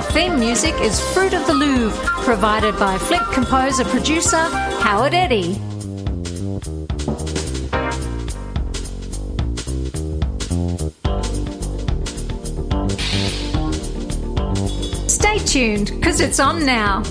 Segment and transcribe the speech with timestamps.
[0.00, 4.38] Our theme music is Fruit of the Louvre, provided by flick composer producer
[4.80, 5.52] Howard Eddy.
[15.06, 17.02] Stay tuned, because it's on now.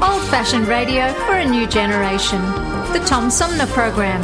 [0.00, 2.40] Old fashioned radio for a new generation.
[2.92, 4.22] The Tom Sumner Program.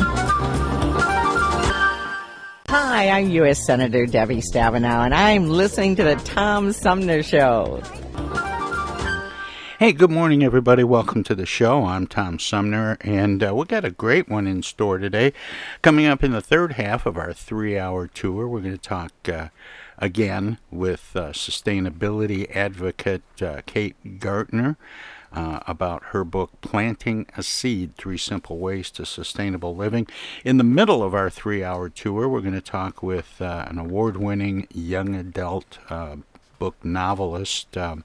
[2.68, 3.66] Hi, I'm U.S.
[3.66, 7.82] Senator Debbie Stabenow, and I'm listening to the Tom Sumner Show.
[9.84, 10.82] Hey, good morning, everybody.
[10.82, 11.84] Welcome to the show.
[11.84, 15.34] I'm Tom Sumner, and uh, we got a great one in store today.
[15.82, 19.12] Coming up in the third half of our three hour tour, we're going to talk
[19.28, 19.48] uh,
[19.98, 24.78] again with uh, sustainability advocate uh, Kate Gartner.
[25.30, 30.06] Uh, about her book, Planting a Seed Three Simple Ways to Sustainable Living.
[30.44, 33.76] In the middle of our three hour tour, we're going to talk with uh, an
[33.76, 36.16] award winning young adult uh,
[36.58, 38.04] book novelist um,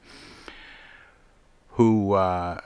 [1.80, 2.60] who uh,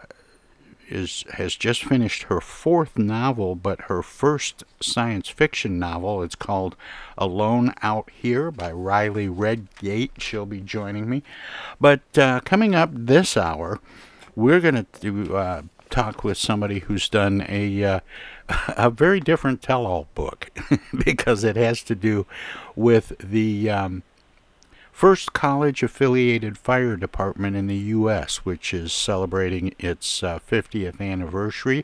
[0.90, 6.24] is, has just finished her fourth novel, but her first science fiction novel.
[6.24, 6.76] It's called
[7.16, 10.20] Alone Out Here by Riley Redgate.
[10.20, 11.22] She'll be joining me.
[11.80, 13.80] But uh, coming up this hour,
[14.36, 15.62] we're going to uh,
[15.92, 18.00] talk with somebody who's done a uh,
[18.70, 20.50] a very different tell-all book
[21.06, 22.26] because it has to do
[22.76, 24.02] with the um,
[24.94, 31.84] first college-affiliated fire department in the U.S., which is celebrating its uh, 50th anniversary.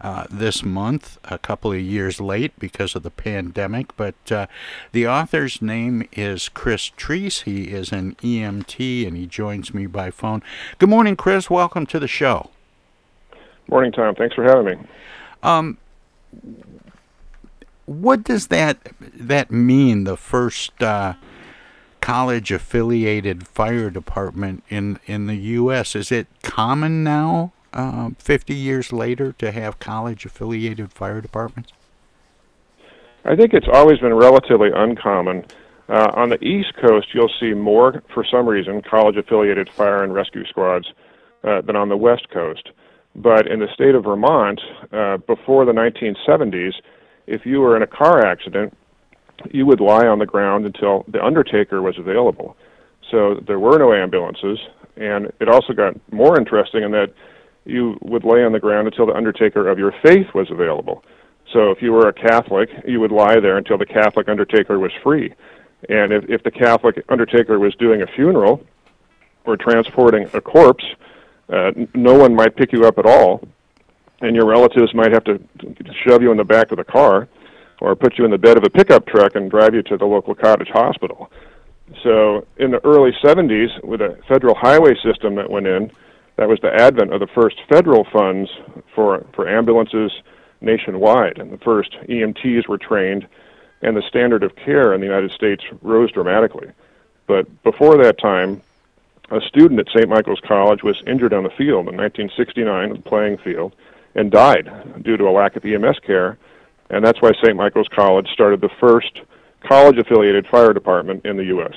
[0.00, 3.96] Uh, this month, a couple of years late because of the pandemic.
[3.96, 4.48] But uh,
[4.92, 7.44] the author's name is Chris Treece.
[7.44, 10.42] He is an EMT and he joins me by phone.
[10.78, 11.48] Good morning, Chris.
[11.48, 12.50] Welcome to the show.
[13.70, 14.14] Morning, Tom.
[14.14, 14.88] Thanks for having me.
[15.42, 15.78] Um,
[17.86, 20.04] what does that that mean?
[20.04, 21.14] The first uh,
[22.04, 25.96] college affiliated fire department in in the U.S.
[25.96, 27.52] Is it common now?
[27.74, 31.72] uh, 50 years later to have college affiliated fire departments?
[33.24, 35.44] I think it's always been relatively uncommon.
[35.88, 40.14] Uh, on the East Coast, you'll see more, for some reason, college affiliated fire and
[40.14, 40.86] rescue squads
[41.42, 42.70] uh, than on the West Coast.
[43.16, 44.60] But in the state of Vermont,
[44.92, 46.74] uh, before the 1970s,
[47.26, 48.76] if you were in a car accident,
[49.50, 52.56] you would lie on the ground until the undertaker was available.
[53.10, 54.58] So there were no ambulances,
[54.96, 57.12] and it also got more interesting in that
[57.64, 61.04] you would lay on the ground until the undertaker of your faith was available.
[61.52, 64.92] So if you were a Catholic, you would lie there until the Catholic undertaker was
[65.02, 65.32] free.
[65.88, 68.62] And if, if the Catholic undertaker was doing a funeral
[69.44, 70.84] or transporting a corpse,
[71.52, 73.46] uh, no one might pick you up at all,
[74.20, 75.38] and your relatives might have to
[76.06, 77.28] shove you in the back of the car
[77.80, 80.04] or put you in the bed of a pickup truck and drive you to the
[80.04, 81.30] local cottage hospital.
[82.02, 85.90] So in the early 70s, with a federal highway system that went in,
[86.36, 88.50] that was the advent of the first federal funds
[88.94, 90.12] for, for ambulances
[90.60, 93.26] nationwide, and the first EMTs were trained,
[93.82, 96.70] and the standard of care in the United States rose dramatically.
[97.26, 98.62] But before that time,
[99.30, 100.08] a student at St.
[100.08, 103.74] Michael's College was injured on the field in 1969, the playing field,
[104.14, 106.38] and died due to a lack of EMS care,
[106.90, 107.56] and that's why St.
[107.56, 109.20] Michael's College started the first
[109.66, 111.74] college-affiliated fire department in the U.S.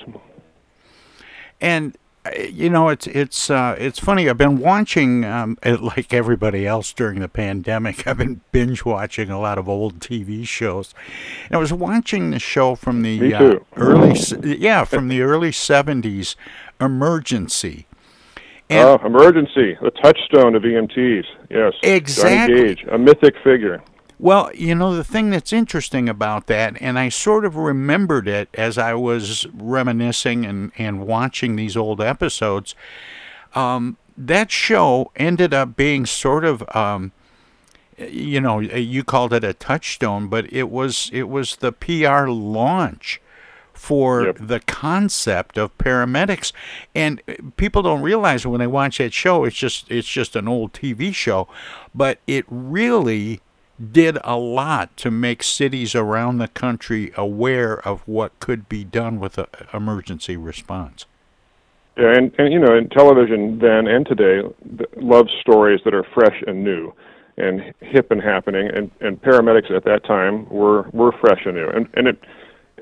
[1.61, 1.97] And
[2.35, 4.29] you know, it's it's uh, it's funny.
[4.29, 8.07] I've been watching, um, like everybody else during the pandemic.
[8.07, 10.93] I've been binge watching a lot of old TV shows.
[11.45, 14.19] And I was watching the show from the uh, early,
[14.57, 16.35] yeah, from the early '70s,
[16.79, 17.85] Emergency.
[18.69, 21.25] And oh, Emergency, the touchstone of EMTs.
[21.49, 22.55] Yes, exactly.
[22.55, 23.81] Johnny Gage, a mythic figure.
[24.19, 28.49] Well, you know, the thing that's interesting about that, and I sort of remembered it
[28.55, 32.73] as I was reminiscing and, and watching these old episodes,
[33.53, 36.63] um, that show ended up being sort of.
[36.75, 37.11] Um,
[37.97, 43.19] you know, you called it a touchstone, but it was it was the PR launch
[43.77, 44.37] for yep.
[44.39, 46.51] the concept of paramedics
[46.95, 47.21] and
[47.57, 51.13] people don't realize when they watch that show it's just it's just an old TV
[51.13, 51.47] show
[51.93, 53.39] but it really
[53.79, 59.19] did a lot to make cities around the country aware of what could be done
[59.19, 61.05] with an emergency response.
[61.97, 64.47] Yeah, and, and you know, in television then and today,
[64.97, 66.93] loves stories that are fresh and new,
[67.37, 68.69] and hip and happening.
[68.73, 71.67] And, and paramedics at that time were were fresh and new.
[71.67, 72.23] And and it,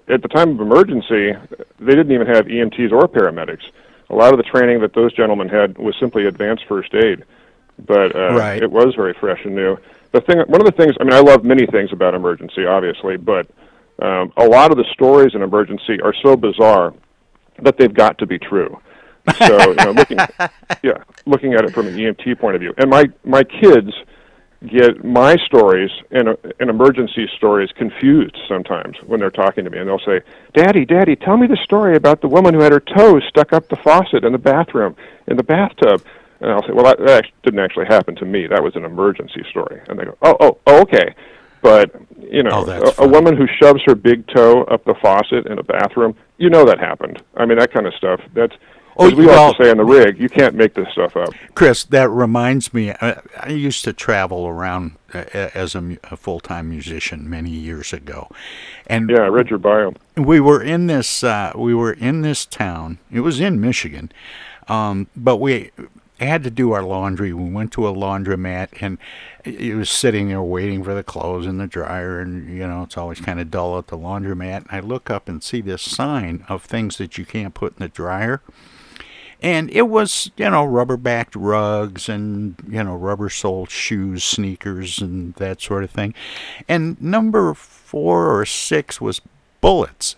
[0.07, 1.33] at the time of emergency,
[1.79, 3.63] they didn't even have EMTs or paramedics.
[4.09, 7.23] A lot of the training that those gentlemen had was simply advanced first aid,
[7.85, 8.61] but uh, right.
[8.61, 9.77] it was very fresh and new.
[10.15, 13.17] The thing, one of the things, I mean, I love many things about emergency, obviously,
[13.17, 13.49] but
[14.01, 16.93] um, a lot of the stories in emergency are so bizarre
[17.61, 18.79] that they've got to be true.
[19.37, 20.17] So, you know, looking,
[20.83, 23.91] yeah, looking at it from an EMT point of view, and my my kids
[24.65, 26.29] get my stories and,
[26.61, 30.21] and emergency stories confused sometimes when they're talking to me, and they'll say,
[30.53, 33.67] "Daddy, Daddy, tell me the story about the woman who had her toes stuck up
[33.67, 34.95] the faucet in the bathroom
[35.27, 36.01] in the bathtub."
[36.41, 38.47] And I'll say, "Well, that, that don't actually happen to me.
[38.47, 41.15] That was an emergency story." And they go, "Oh, oh, oh okay."
[41.61, 45.47] But you know, oh, a, a woman who shoves her big toe up the faucet
[45.47, 47.21] in a bathroom, you know that happened.
[47.37, 48.21] I mean, that kind of stuff.
[48.33, 48.53] That's
[48.97, 51.33] Oh, we well, to say in the rig, you can't make this stuff up.
[51.53, 52.91] Chris, that reminds me.
[52.91, 58.29] I, I used to travel around uh, as a, a full-time musician many years ago,
[58.87, 59.93] and yeah, I read your bio.
[60.15, 61.23] We were in this.
[61.25, 62.99] Uh, we were in this town.
[63.11, 64.13] It was in Michigan,
[64.69, 65.71] um, but we
[66.19, 67.33] had to do our laundry.
[67.33, 68.97] We went to a laundromat, and
[69.43, 72.19] it was sitting there waiting for the clothes in the dryer.
[72.19, 74.57] And you know, it's always kind of dull at the laundromat.
[74.57, 77.79] And I look up and see this sign of things that you can't put in
[77.79, 78.41] the dryer
[79.41, 84.99] and it was you know rubber backed rugs and you know rubber soled shoes sneakers
[84.99, 86.13] and that sort of thing
[86.67, 89.21] and number four or six was
[89.61, 90.15] bullets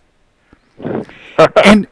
[1.64, 1.88] and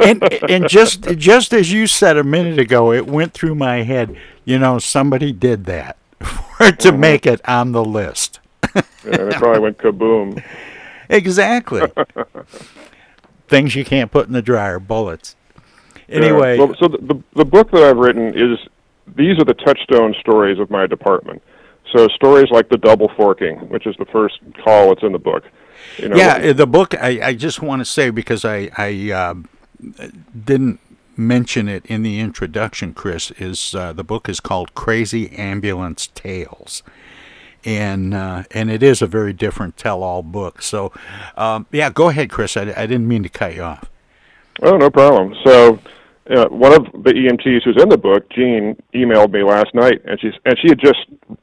[0.00, 4.16] and and just just as you said a minute ago it went through my head
[4.44, 7.00] you know somebody did that for to mm-hmm.
[7.00, 8.40] make it on the list
[8.74, 10.42] yeah, it probably went kaboom
[11.08, 11.82] exactly
[13.48, 15.36] things you can't put in the dryer bullets
[16.12, 18.58] Anyway, well, so the, the the book that I've written is
[19.16, 21.42] these are the touchstone stories of my department.
[21.90, 25.44] So stories like the double forking, which is the first call that's in the book.
[25.98, 26.94] You know, yeah, the book.
[26.94, 29.34] I, I just want to say because I I uh,
[30.44, 30.80] didn't
[31.16, 32.94] mention it in the introduction.
[32.94, 36.82] Chris is uh, the book is called Crazy Ambulance Tales.
[37.64, 40.62] And uh, and it is a very different tell-all book.
[40.62, 40.92] So,
[41.36, 42.56] um, yeah, go ahead, Chris.
[42.56, 43.88] I, I didn't mean to cut you off.
[44.62, 45.36] Oh, no problem.
[45.44, 45.78] So,
[46.30, 50.20] uh, one of the EMTs who's in the book, Jean, emailed me last night, and
[50.20, 51.00] she's and she had just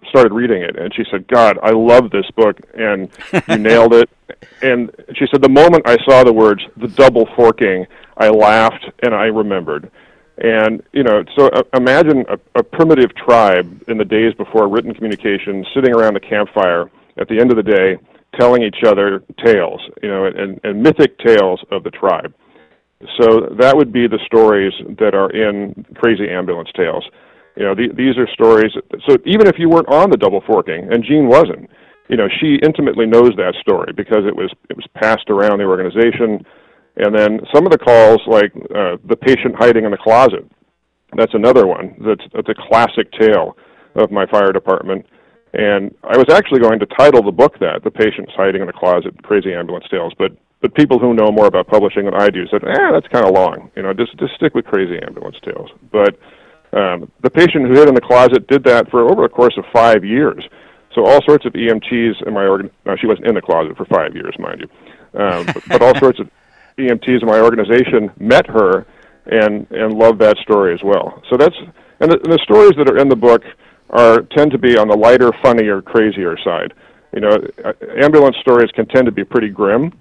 [0.09, 3.09] started reading it, and she said, "God, I love this book, and
[3.49, 4.09] you nailed it."
[4.61, 7.87] And she said, the moment I saw the words "the double forking,"
[8.17, 9.91] I laughed and I remembered.
[10.37, 14.93] And you know, so uh, imagine a, a primitive tribe in the days before written
[14.93, 17.97] communication, sitting around a campfire at the end of the day,
[18.39, 22.33] telling each other tales, you know, and, and mythic tales of the tribe.
[23.17, 27.05] So that would be the stories that are in Crazy Ambulance Tales.
[27.55, 28.71] You know, the, these are stories.
[29.07, 31.69] So even if you weren't on the double forking, and Jean wasn't,
[32.09, 35.65] you know, she intimately knows that story because it was it was passed around the
[35.65, 36.43] organization.
[36.97, 40.43] And then some of the calls, like uh, the patient hiding in the closet,
[41.15, 41.95] that's another one.
[42.05, 43.55] That's that's a classic tale
[43.95, 45.05] of my fire department.
[45.53, 48.73] And I was actually going to title the book that, The Patient's Hiding in the
[48.73, 50.31] Closet, Crazy Ambulance Tales, but
[50.61, 53.31] but people who know more about publishing than I do said, "Eh, that's kind of
[53.33, 53.71] long.
[53.75, 56.19] You know, just just stick with Crazy Ambulance Tales." But
[56.73, 59.65] um, the patient who hid in the closet did that for over the course of
[59.73, 60.43] five years.
[60.93, 62.69] So all sorts of EMTs in my organ.
[62.85, 65.19] No, she wasn't in the closet for five years, mind you.
[65.19, 66.29] Um, but, but all sorts of
[66.77, 68.85] EMTs in my organization met her
[69.27, 71.23] and and loved that story as well.
[71.29, 71.55] So that's
[72.01, 73.43] and the, and the stories that are in the book
[73.91, 76.73] are tend to be on the lighter, funnier, crazier side.
[77.13, 79.93] You know, uh, ambulance stories can tend to be pretty grim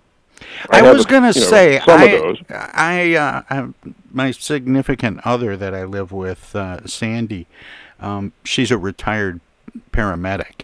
[0.70, 3.68] I, I was going to say, I, I, uh, I,
[4.10, 7.46] my significant other that I live with, uh, Sandy,
[8.00, 9.40] um, she's a retired
[9.92, 10.62] paramedic.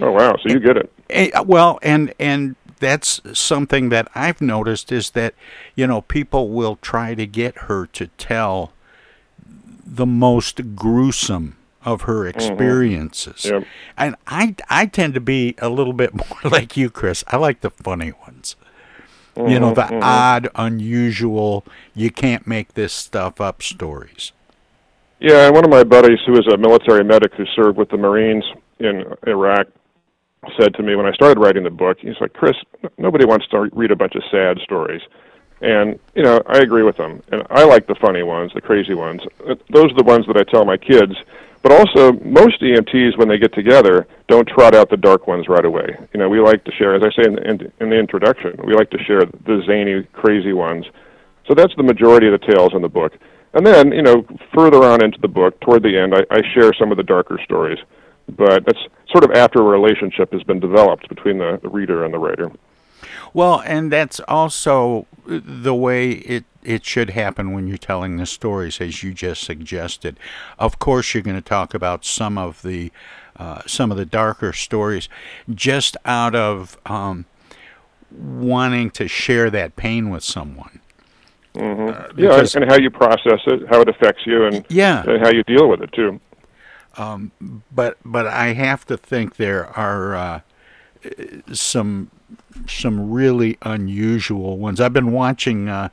[0.00, 0.36] Oh wow!
[0.36, 0.92] So you get it.
[1.10, 5.34] And, uh, well, and and that's something that I've noticed is that
[5.74, 8.72] you know people will try to get her to tell
[9.84, 12.38] the most gruesome of her mm-hmm.
[12.38, 13.42] experiences.
[13.42, 13.54] Mm-hmm.
[13.54, 13.66] Yep.
[13.96, 17.24] And I I tend to be a little bit more like you, Chris.
[17.28, 18.56] I like the funny ones.
[19.38, 20.00] Mm-hmm, you know, the mm-hmm.
[20.02, 21.64] odd, unusual,
[21.94, 24.32] you can't make this stuff up stories.
[25.20, 27.96] Yeah, and one of my buddies who is a military medic who served with the
[27.96, 28.44] Marines
[28.80, 29.68] in Iraq
[30.58, 32.56] said to me when I started writing the book, he's like, Chris,
[32.98, 35.02] nobody wants to read a bunch of sad stories.
[35.60, 37.22] And, you know, I agree with him.
[37.32, 39.22] And I like the funny ones, the crazy ones.
[39.70, 41.14] Those are the ones that I tell my kids
[41.62, 45.64] but also, most EMTs, when they get together, don't trot out the dark ones right
[45.64, 45.96] away.
[46.12, 48.74] You know, we like to share, as I say in, in, in the introduction, we
[48.74, 50.86] like to share the zany, crazy ones.
[51.48, 53.12] So that's the majority of the tales in the book.
[53.54, 54.24] And then, you know,
[54.54, 57.40] further on into the book, toward the end, I, I share some of the darker
[57.44, 57.78] stories.
[58.28, 62.12] But that's sort of after a relationship has been developed between the, the reader and
[62.12, 62.52] the writer.
[63.32, 68.78] Well, and that's also the way it it should happen when you're telling the stories,
[68.78, 70.18] as you just suggested.
[70.58, 72.92] Of course, you're going to talk about some of the
[73.36, 75.08] uh, some of the darker stories,
[75.54, 77.24] just out of um,
[78.10, 80.80] wanting to share that pain with someone.
[81.54, 81.88] Mm-hmm.
[81.88, 85.22] Uh, yeah, and, and, how you process it, how it affects you, and yeah, and
[85.22, 86.20] how you deal with it too.
[86.98, 87.32] Um,
[87.72, 90.40] but but I have to think there are uh,
[91.52, 92.10] some
[92.66, 94.80] some really unusual ones.
[94.80, 95.88] I've been watching uh,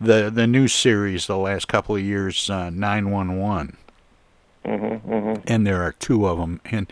[0.00, 3.76] the the new series the last couple of years, uh, Nine One One,
[4.64, 5.42] mm-hmm, mm-hmm.
[5.46, 6.90] and there are two of them, and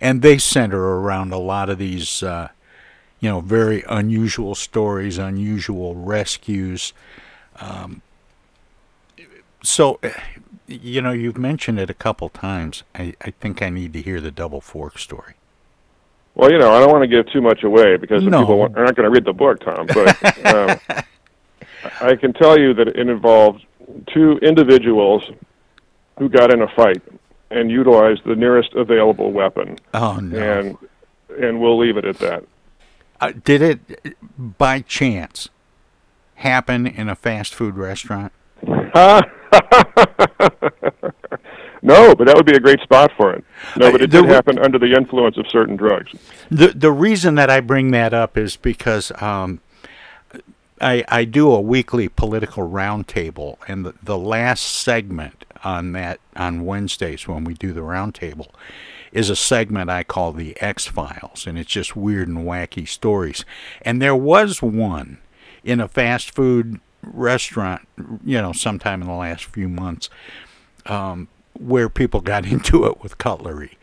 [0.00, 2.48] and they center around a lot of these, uh,
[3.20, 6.92] you know, very unusual stories, unusual rescues.
[7.56, 8.00] Um,
[9.62, 10.00] so,
[10.66, 12.82] you know, you've mentioned it a couple times.
[12.94, 15.34] I, I think I need to hear the double fork story.
[16.34, 18.40] Well, you know, I don't want to give too much away because no.
[18.40, 19.86] people are not going to read the book, Tom.
[19.86, 21.04] But um,
[22.10, 23.64] I can tell you that it involved
[24.12, 25.30] two individuals
[26.18, 27.02] who got in a fight
[27.50, 29.78] and utilized the nearest available weapon.
[29.94, 30.38] Oh no!
[30.38, 30.76] And
[31.40, 32.44] and we'll leave it at that.
[33.20, 35.48] Uh, did it by chance
[36.34, 38.32] happen in a fast food restaurant?
[41.82, 43.44] No, but that would be a great spot for it.
[43.76, 46.12] No, but it did happen under the influence of certain drugs.
[46.50, 49.60] The the reason that I bring that up is because um,
[50.80, 56.64] I I do a weekly political roundtable, and the, the last segment on that on
[56.64, 58.48] Wednesdays when we do the roundtable
[59.12, 63.44] is a segment I call the X Files, and it's just weird and wacky stories.
[63.82, 65.18] And there was one
[65.64, 67.86] in a fast food restaurant,
[68.24, 70.08] you know, sometime in the last few months.
[70.86, 71.28] Um,
[71.60, 73.78] where people got into it with cutlery.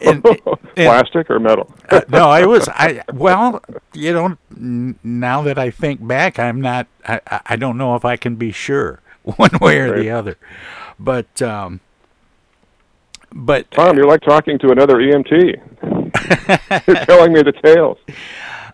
[0.00, 1.72] And, and, Plastic or metal?
[1.90, 6.60] uh, no, I was I well, you know, n- now that I think back, I'm
[6.60, 6.86] not.
[7.06, 10.00] I, I don't know if I can be sure one way or right.
[10.00, 10.38] the other,
[10.98, 11.80] but um,
[13.32, 16.86] but Tom, you're like talking to another EMT.
[16.86, 17.98] you're telling me the tales.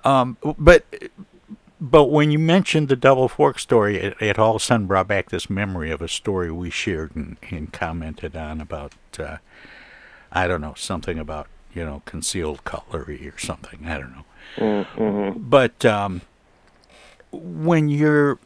[0.04, 0.85] Um, but
[1.80, 5.09] but when you mentioned the double fork story, it, it, all of a sudden brought
[5.09, 9.38] back this memory of a story we shared and, and commented on about, uh,
[10.33, 13.87] I don't know, something about, you know, concealed cutlery or something.
[13.87, 14.25] I don't know.
[14.56, 15.40] Mm-hmm.
[15.49, 16.23] But um,
[17.33, 18.38] when you're,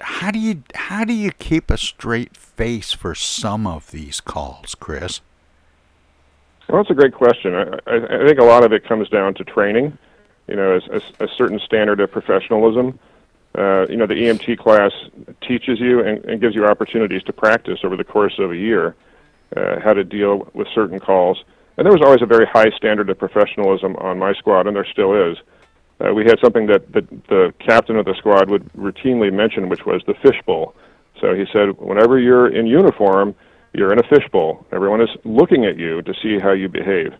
[0.00, 4.74] how do you how do you keep a straight face for some of these calls,
[4.74, 5.20] Chris?
[6.68, 7.54] Well, that's a great question.
[7.54, 9.98] I, I, I think a lot of it comes down to training
[10.50, 12.98] you know, a, a, a certain standard of professionalism.
[13.56, 14.92] Uh, you know, the EMT class
[15.40, 18.94] teaches you and, and gives you opportunities to practice over the course of a year
[19.56, 21.42] uh, how to deal with certain calls.
[21.76, 24.86] And there was always a very high standard of professionalism on my squad, and there
[24.90, 25.38] still is.
[26.00, 29.84] Uh, we had something that the, the captain of the squad would routinely mention, which
[29.86, 30.74] was the fishbowl.
[31.20, 33.34] So he said, whenever you're in uniform,
[33.72, 34.66] you're in a fishbowl.
[34.72, 37.14] Everyone is looking at you to see how you behave.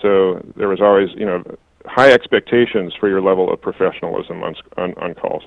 [0.00, 1.42] So there was always, you know,
[1.86, 5.44] high expectations for your level of professionalism on on, on calls.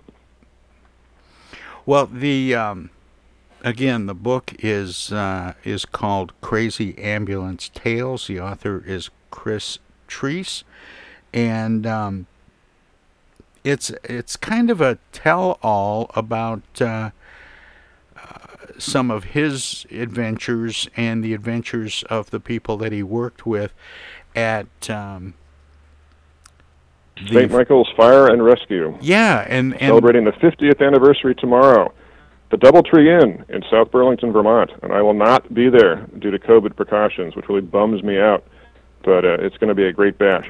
[1.85, 2.89] Well, the um,
[3.65, 8.27] again, the book is uh, is called Crazy Ambulance Tales.
[8.27, 10.63] The author is Chris Treece,
[11.33, 12.27] and um,
[13.65, 17.09] it's it's kind of a tell-all about uh,
[18.15, 18.37] uh,
[18.77, 23.73] some of his adventures and the adventures of the people that he worked with
[24.35, 25.33] at um,
[27.17, 27.51] St.
[27.51, 28.95] Michael's Fire and Rescue.
[29.01, 31.91] Yeah, and, and celebrating the 50th anniversary tomorrow.
[32.51, 36.39] The DoubleTree Inn in South Burlington, Vermont, and I will not be there due to
[36.39, 38.43] COVID precautions, which really bums me out.
[39.03, 40.49] But uh, it's going to be a great bash.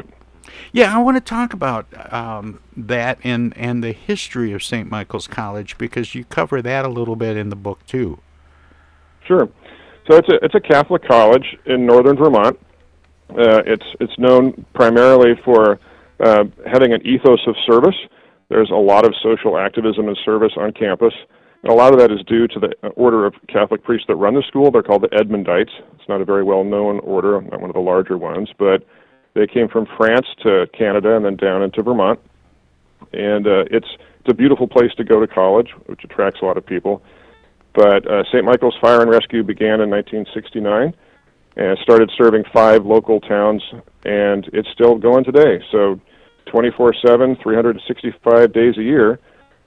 [0.72, 4.90] Yeah, I want to talk about um, that and and the history of St.
[4.90, 8.20] Michael's College because you cover that a little bit in the book too.
[9.26, 9.50] Sure.
[10.10, 12.60] So it's a it's a Catholic college in northern Vermont.
[13.30, 15.80] Uh, it's it's known primarily for
[16.20, 17.96] uh, having an ethos of service.
[18.50, 21.14] There's a lot of social activism and service on campus.
[21.66, 24.36] And a lot of that is due to the order of Catholic priests that run
[24.36, 24.70] the school.
[24.70, 25.72] They're called the Edmundites.
[25.96, 28.86] It's not a very well known order, not one of the larger ones, but
[29.34, 32.20] they came from France to Canada and then down into Vermont.
[33.14, 33.88] And uh, it's,
[34.20, 37.02] it's a beautiful place to go to college, which attracts a lot of people.
[37.74, 38.46] But uh, St.
[38.46, 40.94] Michael's Fire and Rescue began in 1969
[41.58, 43.64] and started serving five local towns,
[44.06, 45.64] and it's still going today.
[45.72, 46.00] So,
[46.46, 49.20] 24/7, 365 days a year,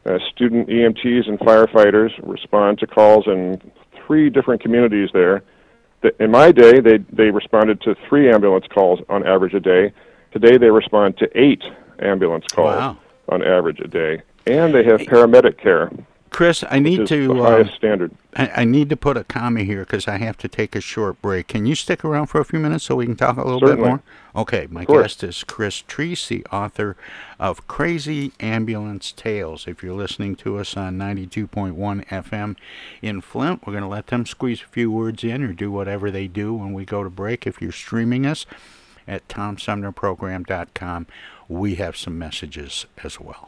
[0.09, 3.61] Uh, student EMTs and firefighters respond to calls in
[4.07, 5.43] three different communities there.
[6.19, 9.93] In my day, they, they responded to three ambulance calls on average a day.
[10.33, 11.63] Today, they respond to eight
[11.99, 12.97] ambulance calls Wow.
[13.29, 14.23] on average a day.
[14.47, 15.91] And they have paramedic care,
[16.39, 18.13] Chris, I need to the um, highest standard.
[18.37, 21.21] I, I need to put a comma here because I have to take a short
[21.21, 21.49] break.
[21.49, 23.71] Can you stick around for a few minutes so we can talk a little bit
[23.71, 23.89] Certainly.
[23.89, 24.03] more?
[24.37, 26.97] Okay, my guest is Chris Treece, the author
[27.41, 29.67] of Crazy Ambulance Tales.
[29.67, 32.55] If you're listening to us on 92.1 FM
[33.03, 36.09] in Flint, we're going to let them squeeze a few words in or do whatever
[36.09, 37.49] they do when we go to break.
[37.49, 38.47] If you're streaming us
[39.09, 41.07] at TomSumnerProgram.com,
[41.49, 43.48] we have some messages as well.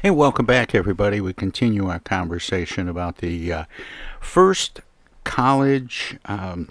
[0.00, 1.20] Hey, welcome back, everybody.
[1.20, 3.64] We continue our conversation about the uh,
[4.20, 4.80] first
[5.24, 6.68] college um,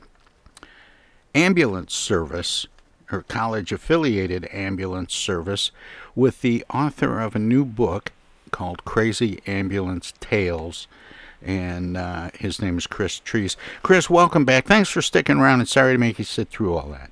[1.36, 2.68] ambulance service
[3.12, 5.72] or college affiliated ambulance service
[6.16, 8.14] with the author of a new book
[8.52, 10.88] called Crazy Ambulance Tales.
[11.42, 13.58] And uh, his name is Chris Treece.
[13.84, 14.68] Chris, welcome back.
[14.68, 17.12] Thanks for sticking around and sorry to make you sit through all that.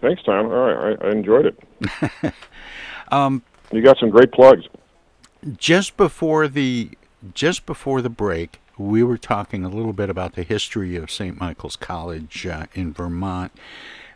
[0.00, 0.46] Thanks, Tom.
[0.46, 2.32] All right, I, I enjoyed it.
[3.12, 4.64] um, you got some great plugs
[5.56, 6.90] just before the
[7.34, 11.38] just before the break, we were talking a little bit about the history of St.
[11.38, 13.52] Michael's College uh, in Vermont,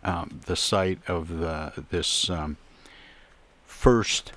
[0.05, 2.57] um, the site of the this um,
[3.65, 4.33] first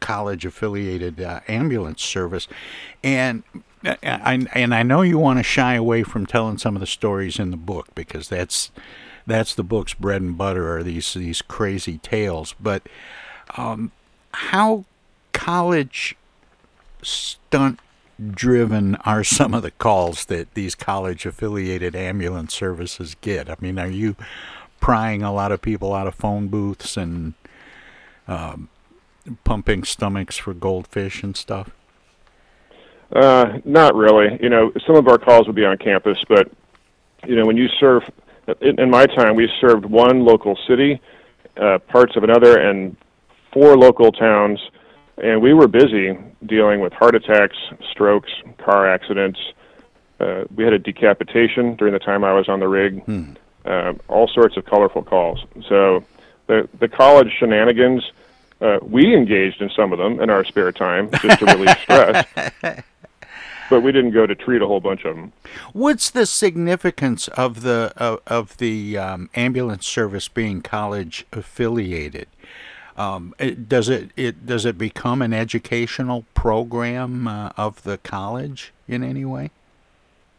[0.00, 2.48] college affiliated uh, ambulance service,
[3.02, 3.42] and.
[3.84, 6.86] Uh, I, and I know you want to shy away from telling some of the
[6.86, 8.70] stories in the book because that's
[9.26, 12.54] that's the book's bread and butter are these these crazy tales.
[12.60, 12.88] But
[13.56, 13.90] um,
[14.32, 14.84] how
[15.32, 16.16] college
[17.02, 17.80] stunt
[18.30, 23.50] driven are some of the calls that these college affiliated ambulance services get?
[23.50, 24.16] I mean, are you
[24.80, 27.34] prying a lot of people out of phone booths and
[28.28, 28.68] um,
[29.44, 31.70] pumping stomachs for goldfish and stuff?
[33.14, 34.38] Uh, not really.
[34.42, 36.50] You know, some of our calls would be on campus, but
[37.26, 38.02] you know, when you serve,
[38.60, 41.00] in, my time, we served one local city,
[41.56, 42.96] uh, parts of another, and
[43.52, 44.58] four local towns
[45.22, 47.56] and we were busy dealing with heart attacks,
[47.90, 49.38] strokes, car accidents.
[50.20, 53.02] Uh, we had a decapitation during the time I was on the rig.
[53.04, 53.32] Hmm.
[53.64, 55.44] Uh, all sorts of colorful calls.
[55.68, 56.04] So
[56.48, 58.02] the the college shenanigans,
[58.60, 62.26] uh, we engaged in some of them in our spare time just to relieve stress.
[63.70, 65.32] But we didn't go to treat a whole bunch of them.
[65.72, 72.28] What's the significance of the of, of the um, ambulance service being college affiliated?
[72.96, 78.72] Um, it, does it, it does it become an educational program uh, of the college
[78.86, 79.50] in any way?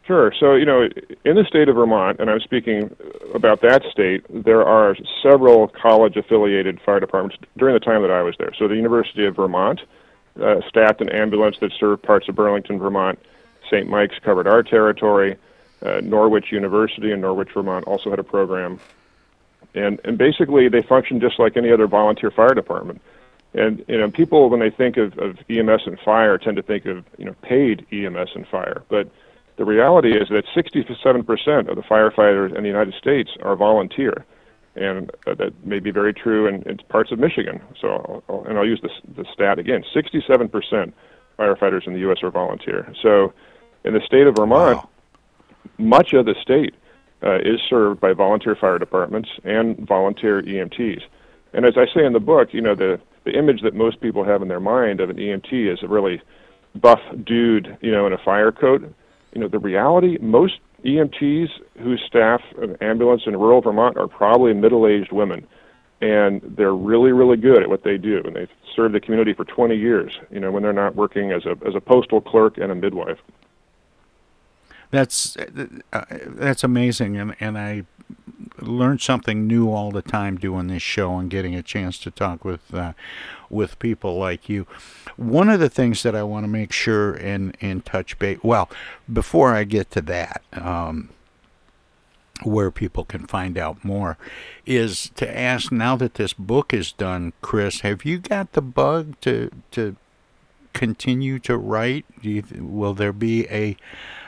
[0.06, 0.32] Sure.
[0.38, 0.88] So you know,
[1.24, 2.94] in the state of Vermont, and I'm speaking
[3.34, 8.34] about that state, there are several college-affiliated fire departments during the time that I was
[8.38, 8.52] there.
[8.58, 9.80] So the University of Vermont
[10.40, 13.18] uh, staffed an ambulance that served parts of Burlington, Vermont.
[13.70, 13.88] St.
[13.88, 15.36] Mike's covered our territory.
[15.82, 18.78] Uh, Norwich University in Norwich, Vermont, also had a program
[19.74, 23.00] and and basically they function just like any other volunteer fire department.
[23.54, 26.86] And you know, people when they think of, of EMS and fire tend to think
[26.86, 29.08] of you know paid EMS and fire, but
[29.56, 34.24] the reality is that 67% of the firefighters in the United States are volunteer,
[34.74, 37.60] and uh, that may be very true in, in parts of Michigan.
[37.80, 40.92] So, I'll, I'll, and I'll use this the stat again: 67%
[41.38, 42.18] firefighters in the U.S.
[42.22, 42.92] are volunteer.
[43.00, 43.32] So,
[43.84, 44.88] in the state of Vermont, wow.
[45.78, 46.74] much of the state
[47.24, 51.02] uh, is served by volunteer fire departments and volunteer EMTs.
[51.52, 54.24] And as I say in the book, you know, the, the image that most people
[54.24, 56.20] have in their mind of an EMT is a really
[56.74, 58.82] buff dude, you know, in a fire coat.
[59.32, 61.48] You know, the reality, most EMTs
[61.80, 65.46] who staff an ambulance in rural Vermont are probably middle-aged women,
[66.00, 69.44] and they're really, really good at what they do, and they've served the community for
[69.44, 70.18] 20 years.
[70.30, 73.18] You know, when they're not working as a as a postal clerk and a midwife
[74.94, 77.84] that's uh, that's amazing, and and I
[78.60, 82.44] learn something new all the time doing this show and getting a chance to talk
[82.44, 82.92] with uh,
[83.50, 84.66] with people like you.
[85.16, 88.38] One of the things that I want to make sure and and touch base.
[88.42, 88.68] Well,
[89.12, 90.42] before I get to that.
[90.52, 91.10] Um,
[92.42, 94.18] where people can find out more
[94.66, 99.14] is to ask now that this book is done chris have you got the bug
[99.20, 99.94] to to
[100.74, 103.76] continue to write you, will there be a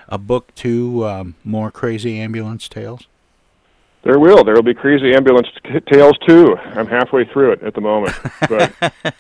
[0.09, 3.07] a book two, um, more crazy ambulance tales?
[4.03, 4.45] There will.
[4.45, 6.57] There will be crazy ambulance t- tales too.
[6.57, 8.15] I'm halfway through it at the moment,
[8.49, 8.73] but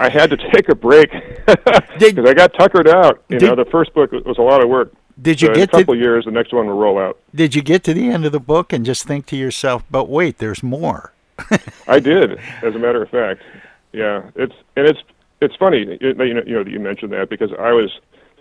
[0.00, 1.10] I had to take a break
[1.46, 3.24] because I got tuckered out.
[3.30, 4.92] You did, know, the first book was a lot of work.
[5.20, 6.26] Did you so get a couple to, years?
[6.26, 7.18] The next one will roll out.
[7.34, 10.10] Did you get to the end of the book and just think to yourself, "But
[10.10, 11.14] wait, there's more"?
[11.86, 13.42] I did, as a matter of fact.
[13.92, 15.00] Yeah, it's and it's
[15.40, 17.98] it's funny you know you know you mentioned that because I was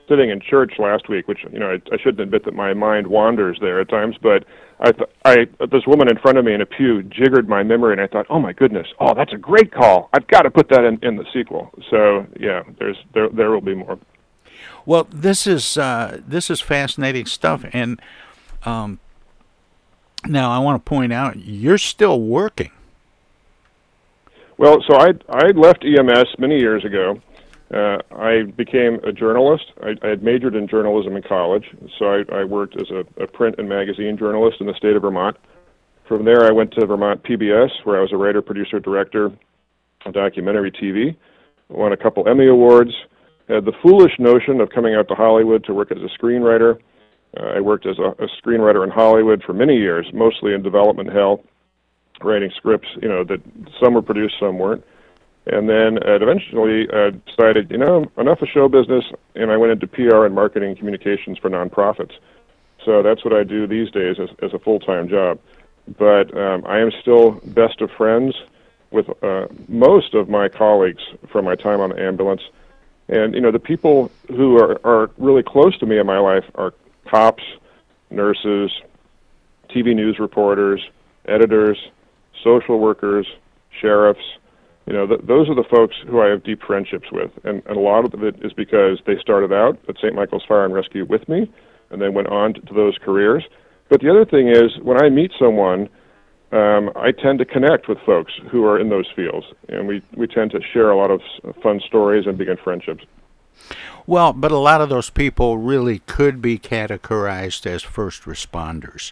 [0.07, 3.07] sitting in church last week, which you know I, I shouldn't admit that my mind
[3.07, 4.45] wanders there at times, but
[4.79, 7.93] I, th- I this woman in front of me in a pew jiggered my memory,
[7.93, 10.09] and I thought, oh my goodness, oh that's a great call.
[10.13, 11.71] I've got to put that in, in the sequel.
[11.89, 13.99] So yeah, there's there there will be more.
[14.85, 18.01] Well, this is uh, this is fascinating stuff, and
[18.65, 18.99] um,
[20.25, 22.71] now I want to point out you're still working.
[24.57, 27.21] Well, so I I left EMS many years ago
[27.73, 29.65] uh, I became a journalist.
[29.81, 31.65] I, I had majored in journalism in college,
[31.99, 35.01] so I, I worked as a, a print and magazine journalist in the state of
[35.01, 35.35] Vermont.
[36.07, 39.31] From there, I went to Vermont PBS, where I was a writer, producer, director
[40.05, 41.17] on documentary TV.
[41.67, 42.91] Won a couple Emmy Awards.
[43.49, 46.79] Had the foolish notion of coming out to Hollywood to work as a screenwriter.
[47.37, 51.11] Uh, I worked as a, a screenwriter in Hollywood for many years, mostly in development
[51.11, 51.43] hell,
[52.23, 53.41] writing scripts, you know, that
[53.81, 54.85] some were produced, some weren't.
[55.49, 59.05] And then uh, eventually uh, decided, you know, enough of show business,
[59.35, 62.13] and I went into PR and marketing communications for nonprofits.
[62.83, 65.39] So that's what I do these days as, as a full time job.
[65.97, 68.35] But um, I am still best of friends
[68.91, 72.41] with uh, most of my colleagues from my time on the ambulance.
[73.09, 76.43] And, you know, the people who are, are really close to me in my life
[76.55, 76.73] are
[77.05, 77.43] cops,
[78.09, 78.71] nurses,
[79.69, 80.85] TV news reporters,
[81.25, 81.77] editors,
[82.43, 83.27] social workers,
[83.79, 84.37] sheriffs.
[84.87, 87.77] You know, th- those are the folks who I have deep friendships with, and, and
[87.77, 90.15] a lot of it is because they started out at St.
[90.15, 91.51] Michael's Fire and Rescue with me,
[91.89, 93.43] and then went on to, to those careers.
[93.89, 95.89] But the other thing is, when I meet someone,
[96.53, 100.27] um, I tend to connect with folks who are in those fields, and we we
[100.27, 101.21] tend to share a lot of
[101.61, 103.03] fun stories and begin friendships.
[104.05, 109.11] Well, but a lot of those people really could be categorized as first responders.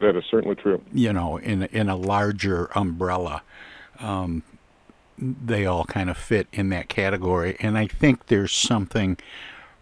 [0.00, 0.82] That is certainly true.
[0.92, 3.42] You know, in in a larger umbrella,
[4.00, 4.42] um,
[5.22, 9.16] they all kind of fit in that category, and I think there's something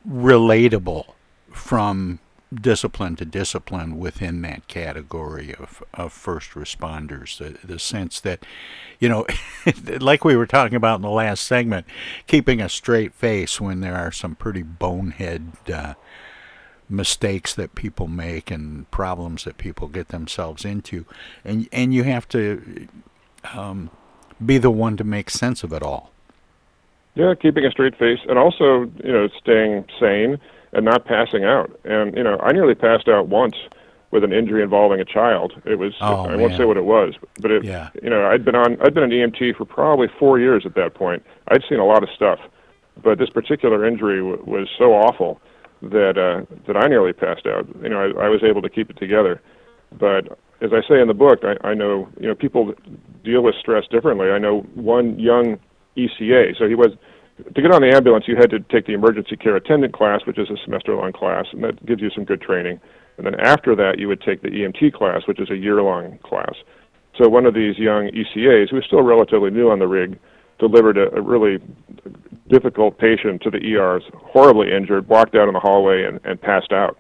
[0.09, 1.13] relatable
[1.51, 2.21] from
[2.53, 7.39] discipline to discipline within that category of, of first responders.
[7.39, 8.45] The, the sense that,
[8.99, 9.27] you know,
[10.01, 11.87] like we were talking about in the last segment,
[12.27, 15.95] keeping a straight face when there are some pretty bonehead uh,
[16.89, 21.07] mistakes that people make and problems that people get themselves into,
[21.45, 22.89] and and you have to
[23.55, 23.91] um,
[24.45, 26.11] be the one to make sense of it all.
[27.15, 30.39] Yeah, keeping a straight face, and also you know staying sane
[30.73, 31.71] and not passing out.
[31.85, 33.57] And you know, I nearly passed out once
[34.11, 35.53] with an injury involving a child.
[35.65, 37.91] It was oh, I won't say what it was, but it yeah.
[38.03, 40.95] you know, I'd been on I'd been an EMT for probably 4 years at that
[40.95, 41.25] point.
[41.49, 42.39] I'd seen a lot of stuff.
[43.03, 45.41] But this particular injury w- was so awful
[45.83, 47.67] that uh that I nearly passed out.
[47.83, 49.41] You know, I, I was able to keep it together.
[49.99, 52.75] But as I say in the book, I, I know, you know, people
[53.25, 54.31] deal with stress differently.
[54.31, 55.59] I know one young
[55.97, 56.91] ECA, so he was
[57.55, 60.39] to get on the ambulance, you had to take the emergency care attendant class, which
[60.39, 62.81] is a semester long class, and that gives you some good training.
[63.17, 66.19] And then after that, you would take the EMT class, which is a year long
[66.23, 66.55] class.
[67.19, 70.19] So one of these young ECAs, who was still relatively new on the rig,
[70.59, 71.59] delivered a, a really
[72.49, 76.73] difficult patient to the ERs, horribly injured, walked out in the hallway and, and passed
[76.73, 76.99] out.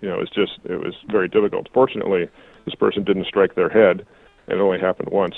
[0.00, 1.68] You know, it was just, it was very difficult.
[1.72, 2.28] Fortunately,
[2.64, 4.06] this person didn't strike their head.
[4.48, 5.36] It only happened once.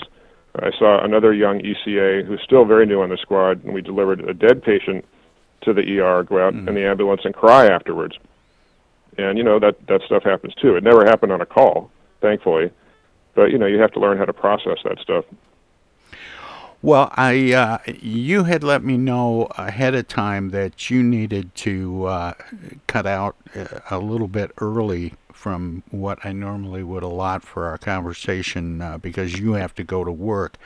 [0.56, 4.20] I saw another young ECA who's still very new on the squad, and we delivered
[4.28, 5.04] a dead patient
[5.62, 6.68] to the ER, go out Mm.
[6.68, 8.16] in the ambulance and cry afterwards.
[9.16, 10.76] And you know that that stuff happens too.
[10.76, 11.90] It never happened on a call,
[12.20, 12.70] thankfully,
[13.34, 15.24] but you know you have to learn how to process that stuff.
[16.80, 22.04] Well, I uh, you had let me know ahead of time that you needed to
[22.04, 22.34] uh,
[22.86, 27.78] cut out uh, a little bit early from what I normally would allot for our
[27.78, 30.56] conversation uh, because you have to go to work.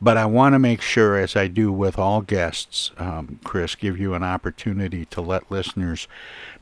[0.00, 3.98] But I want to make sure, as I do with all guests, um, Chris, give
[3.98, 6.08] you an opportunity to let listeners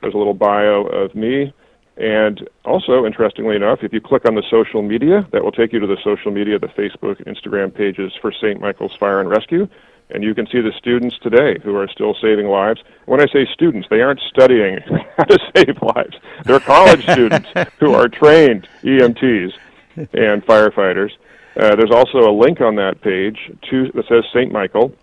[0.00, 1.52] There's a little bio of me.
[1.96, 5.80] And also, interestingly enough, if you click on the social media, that will take you
[5.80, 8.60] to the social media, the Facebook, Instagram pages for St.
[8.60, 9.68] Michael's Fire and Rescue.
[10.12, 12.82] And you can see the students today who are still saving lives.
[13.06, 14.78] When I say students, they aren't studying
[15.16, 16.16] how to save lives.
[16.44, 19.52] They're college students who are trained EMTs
[19.96, 21.12] and firefighters.
[21.56, 23.38] Uh, there's also a link on that page
[23.70, 24.52] to that says St.
[24.52, 24.94] Michael,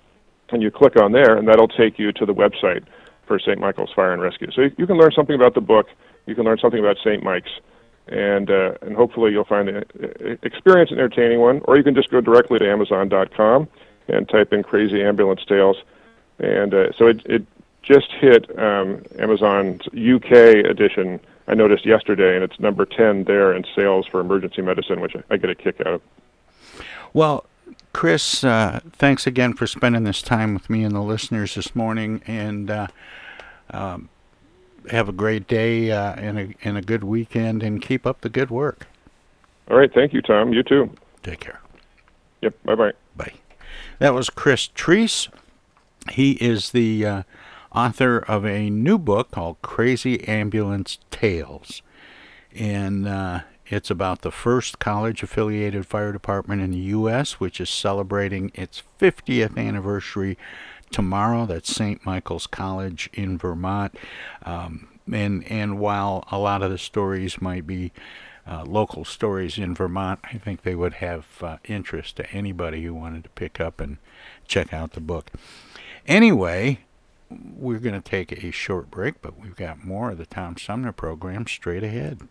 [0.50, 2.86] and you click on there, and that'll take you to the website
[3.26, 3.60] for St.
[3.60, 4.50] Michael's Fire and Rescue.
[4.52, 5.88] So you, you can learn something about the book.
[6.26, 7.22] You can learn something about St.
[7.24, 7.52] Mike's,
[8.08, 11.62] and uh, and hopefully you'll find the uh, experience an entertaining one.
[11.66, 13.68] Or you can just go directly to Amazon.com
[14.08, 15.78] and type in "Crazy Ambulance Tales,"
[16.40, 17.46] and uh, so it it
[17.82, 21.20] just hit um, Amazon's UK edition.
[21.48, 25.38] I noticed yesterday, and it's number ten there in sales for emergency medicine, which I
[25.38, 26.02] get a kick out of.
[27.14, 27.46] Well,
[27.94, 32.22] Chris, uh, thanks again for spending this time with me and the listeners this morning,
[32.28, 32.88] and uh,
[33.72, 34.10] um,
[34.92, 38.30] have a great day uh, and a and a good weekend, and keep up the
[38.30, 38.88] good work.
[39.70, 40.54] All right, thank you, Tom.
[40.54, 40.90] You too.
[41.24, 41.60] Take care.
[42.42, 42.64] Yep.
[42.64, 43.34] Bye bye bye.
[44.00, 45.28] That was Chris Treece
[46.12, 47.24] He is the uh,
[47.74, 51.82] author of a new book called Crazy Ambulance Tales.
[52.54, 57.72] And uh, it's about the first college affiliated fire department in the U.S., which is
[57.72, 60.38] celebrating its 50th anniversary
[60.92, 61.48] tomorrow.
[61.48, 62.06] That's St.
[62.06, 63.96] Michael's College in Vermont.
[64.44, 67.92] Um, and, and while a lot of the stories might be
[68.48, 72.94] uh, local stories in Vermont, I think they would have uh, interest to anybody who
[72.94, 73.98] wanted to pick up and
[74.48, 75.32] check out the book.
[76.08, 76.80] Anyway,
[77.30, 80.94] we're going to take a short break, but we've got more of the Tom Sumner
[80.94, 82.22] program straight ahead.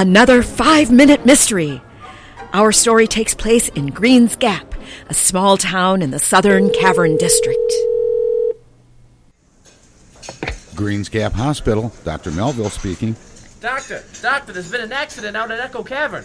[0.00, 1.82] Another five minute mystery.
[2.54, 4.74] Our story takes place in Greens Gap,
[5.10, 7.72] a small town in the southern Cavern District.
[10.74, 12.30] Greens Gap Hospital, Dr.
[12.30, 13.14] Melville speaking.
[13.60, 16.24] Doctor, doctor, there's been an accident out at Echo Cavern.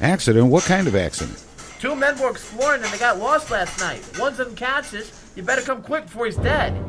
[0.00, 0.46] Accident?
[0.46, 1.44] What kind of accident?
[1.80, 4.08] Two men were exploring and they got lost last night.
[4.20, 5.32] One's unconscious.
[5.34, 6.80] You better come quick before he's dead.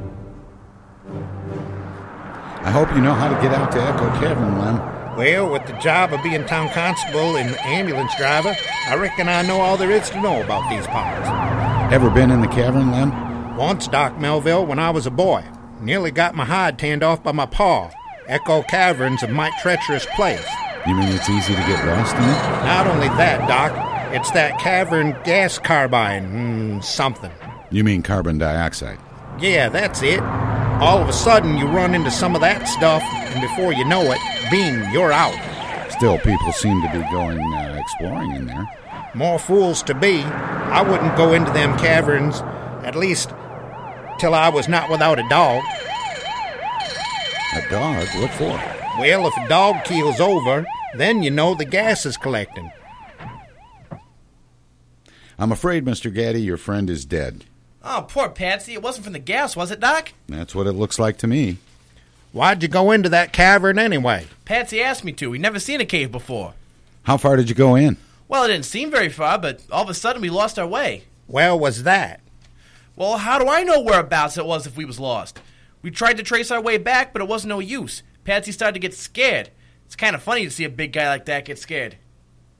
[2.67, 5.15] I hope you know how to get out to Echo Cavern, Lem.
[5.15, 8.53] Well, with the job of being town constable and ambulance driver,
[8.87, 11.29] I reckon I know all there is to know about these parts.
[11.93, 13.55] Ever been in the cavern, Lem?
[13.55, 15.45] Once, Doc Melville, when I was a boy.
[15.79, 17.89] Nearly got my hide tanned off by my paw.
[18.27, 20.45] Echo Cavern's a mighty treacherous place.
[20.85, 22.65] You mean it's easy to get lost in it?
[22.65, 23.71] Not only that, Doc,
[24.13, 27.31] it's that cavern gas carbine, mm, something.
[27.71, 28.99] You mean carbon dioxide?
[29.39, 30.19] Yeah, that's it.
[30.19, 34.01] All of a sudden, you run into some of that stuff, and before you know
[34.11, 34.19] it,
[34.49, 35.35] beam, you're out.
[35.91, 38.69] Still, people seem to be going uh, exploring in there.
[39.13, 40.21] More fools to be.
[40.21, 42.41] I wouldn't go into them caverns,
[42.85, 43.29] at least
[44.19, 45.63] till I was not without a dog.
[47.55, 48.07] A dog?
[48.19, 48.77] What for?
[48.99, 52.71] Well, if a dog keels over, then you know the gas is collecting.
[55.39, 56.13] I'm afraid, Mr.
[56.13, 57.45] Gaddy, your friend is dead.
[57.89, 58.73] Oh, poor Patsy.
[58.73, 60.11] It wasn't from the gas, was it, Doc?
[60.27, 61.57] That's what it looks like to me.
[62.33, 64.27] Why'd you go into that cavern anyway?
[64.43, 65.29] Patsy asked me to.
[65.29, 66.53] We'd never seen a cave before.
[67.03, 67.95] How far did you go in?
[68.27, 71.05] Well, it didn't seem very far, but all of a sudden we lost our way.
[71.27, 72.19] Where was that?
[72.97, 75.39] Well, how do I know whereabouts it was if we was lost?
[75.81, 78.03] We tried to trace our way back, but it wasn't no use.
[78.25, 79.49] Patsy started to get scared.
[79.85, 81.95] It's kind of funny to see a big guy like that get scared.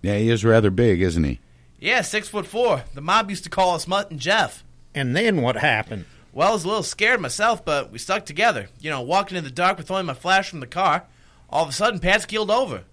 [0.01, 1.41] Yeah, he is rather big, isn't he?
[1.79, 2.85] Yeah, six foot four.
[2.93, 4.63] The mob used to call us Mutt and Jeff.
[4.97, 6.05] And then what happened?
[6.33, 8.69] Well, I was a little scared myself, but we stuck together.
[8.79, 11.05] You know, walking in the dark with only my flash from the car.
[11.51, 12.83] All of a sudden, Pat's keeled over.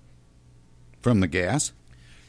[1.00, 1.72] From the gas?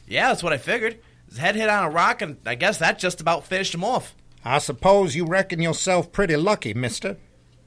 [0.06, 0.98] Yeah, that's what I figured.
[1.28, 4.14] His head hit on a rock, and I guess that just about finished him off.
[4.46, 7.18] I suppose you reckon yourself pretty lucky, mister.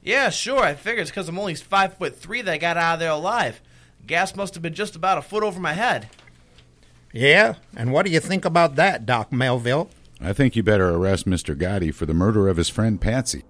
[0.02, 0.64] Yeah, sure.
[0.64, 3.12] I figure it's because I'm only five foot three that I got out of there
[3.12, 3.62] alive.
[4.08, 6.10] Gas must have been just about a foot over my head.
[7.14, 7.56] Yeah?
[7.78, 9.92] And what do you think about that, Doc Melville?
[10.22, 11.56] I think you better arrest Mr.
[11.56, 13.44] Gotti for the murder of his friend Patsy.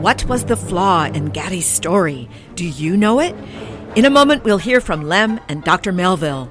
[0.00, 2.28] What was the flaw in Gaddy's story?
[2.54, 3.34] Do you know it?
[3.96, 5.92] In a moment, we'll hear from Lem and Dr.
[5.92, 6.48] Melville.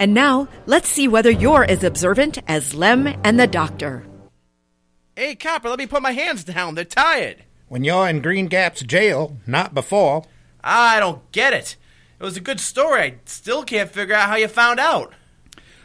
[0.00, 4.02] And now, let's see whether you're as observant as Lem and the doctor.
[5.14, 6.74] Hey, Copper, let me put my hands down.
[6.74, 7.44] They're tired.
[7.68, 10.24] When you're in Green Gap's jail, not before.
[10.64, 11.76] I don't get it.
[12.18, 13.02] It was a good story.
[13.02, 15.12] I still can't figure out how you found out.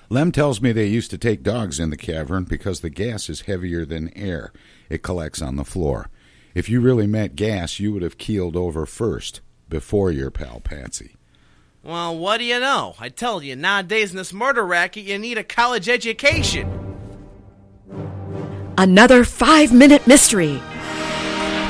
[0.09, 3.41] Lem tells me they used to take dogs in the cavern because the gas is
[3.41, 4.53] heavier than air.
[4.89, 6.09] It collects on the floor.
[6.53, 11.14] If you really meant gas, you would have keeled over first, before your pal Patsy.
[11.85, 12.95] Well, what do you know?
[12.99, 16.67] I tell you, nowadays in this murder racket, you need a college education.
[18.75, 20.59] Another five minute mystery.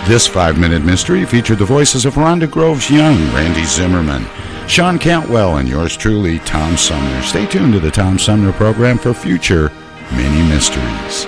[0.08, 4.26] This five minute mystery featured the voices of Rhonda Groves Young, Randy Zimmerman,
[4.70, 7.22] Sean Cantwell, and yours truly, Tom Sumner.
[7.22, 9.70] Stay tuned to the Tom Sumner program for future
[10.14, 11.28] mini mysteries.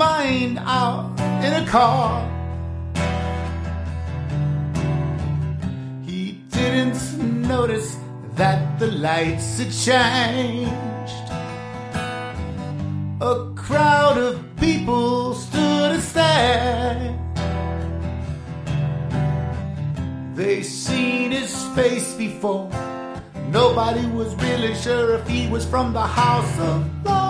[0.00, 1.12] Mind out
[1.44, 2.24] in a car.
[6.06, 7.02] He didn't
[7.46, 7.98] notice
[8.34, 11.26] that the lights had changed.
[13.20, 17.14] A crowd of people stood and stared.
[20.34, 22.70] They seen his face before.
[23.50, 27.29] Nobody was really sure if he was from the House of Lords.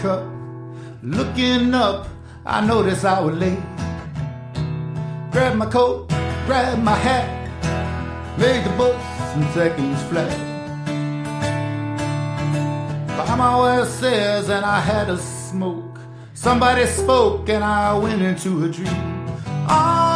[0.00, 0.24] cup.
[1.02, 2.08] Looking up,
[2.46, 3.58] I noticed I was late.
[5.30, 6.08] Grab my coat,
[6.46, 7.28] grab my hat,
[8.38, 10.32] made the bus in seconds flat.
[13.16, 15.98] Found my way upstairs and I had a smoke.
[16.34, 19.26] Somebody spoke and I went into a dream.
[19.68, 20.09] I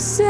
[0.00, 0.29] você.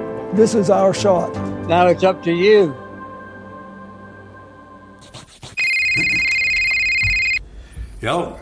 [0.33, 1.35] This is our shot.
[1.67, 2.73] Now it's up to you.
[7.99, 8.39] Hello.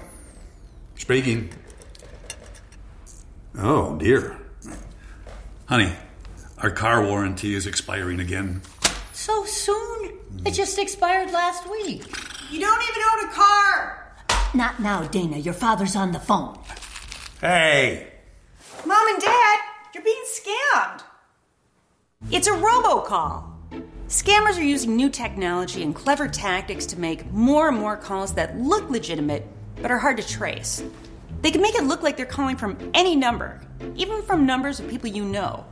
[0.96, 1.50] Speaking.
[3.58, 4.38] Oh, dear.
[5.66, 5.92] Honey,
[6.60, 8.62] our car warranty is expiring again.
[9.12, 10.18] So soon?
[10.46, 12.06] It just expired last week.
[12.52, 14.14] You don't even own a car.
[14.54, 15.38] Not now, Dana.
[15.38, 16.58] Your father's on the phone.
[17.42, 18.14] Hey!
[18.86, 19.60] Mom and Dad,
[19.94, 21.02] you're being scammed.
[22.32, 23.44] It's a robocall.
[24.08, 28.56] Scammers are using new technology and clever tactics to make more and more calls that
[28.56, 29.48] look legitimate
[29.82, 30.84] but are hard to trace.
[31.42, 33.60] They can make it look like they're calling from any number,
[33.96, 35.66] even from numbers of people you know.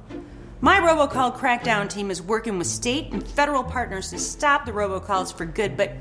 [0.59, 5.31] My robocall crackdown team is working with state and federal partners to stop the robocalls
[5.31, 5.91] for good, but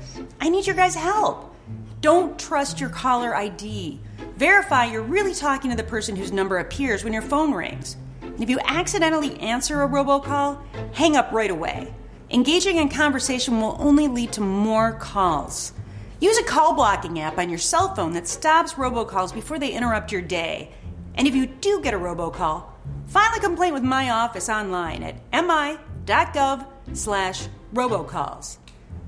[0.41, 1.55] I need your guys' help.
[2.01, 3.99] Don't trust your caller ID.
[4.37, 7.95] Verify you're really talking to the person whose number appears when your phone rings.
[8.39, 10.61] If you accidentally answer a robocall,
[10.93, 11.93] hang up right away.
[12.29, 15.73] Engaging in conversation will only lead to more calls.
[16.19, 20.11] Use a call blocking app on your cell phone that stops robocalls before they interrupt
[20.11, 20.71] your day.
[21.15, 22.65] And if you do get a robocall,
[23.07, 28.57] file a complaint with my office online at mi.gov slash robocalls.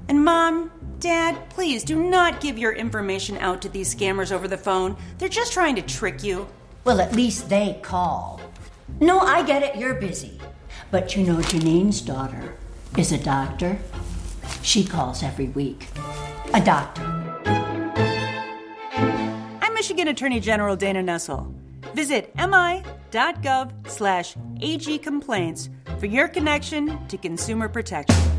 [0.08, 4.58] And mom, dad, please do not give your information out to these scammers over the
[4.58, 4.98] phone.
[5.20, 6.48] They're just trying to trick you.
[6.84, 8.42] Well, at least they call.
[9.02, 10.42] No, I get it, you're busy.
[10.92, 12.56] But you know, Janine's daughter
[12.98, 13.80] is a doctor.
[14.62, 15.88] She calls every week.
[16.54, 17.04] A doctor.
[19.62, 21.54] I'm Michigan Attorney General Dana Nessel.
[21.94, 28.39] Visit mi.gov slash agcomplaints for your connection to consumer protection.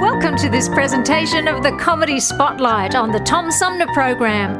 [0.00, 4.52] Welcome to this presentation of the Comedy Spotlight on the Tom Sumner Program.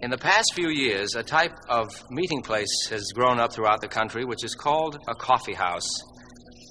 [0.00, 3.88] In the past few years, a type of meeting place has grown up throughout the
[3.88, 5.86] country which is called a coffee house.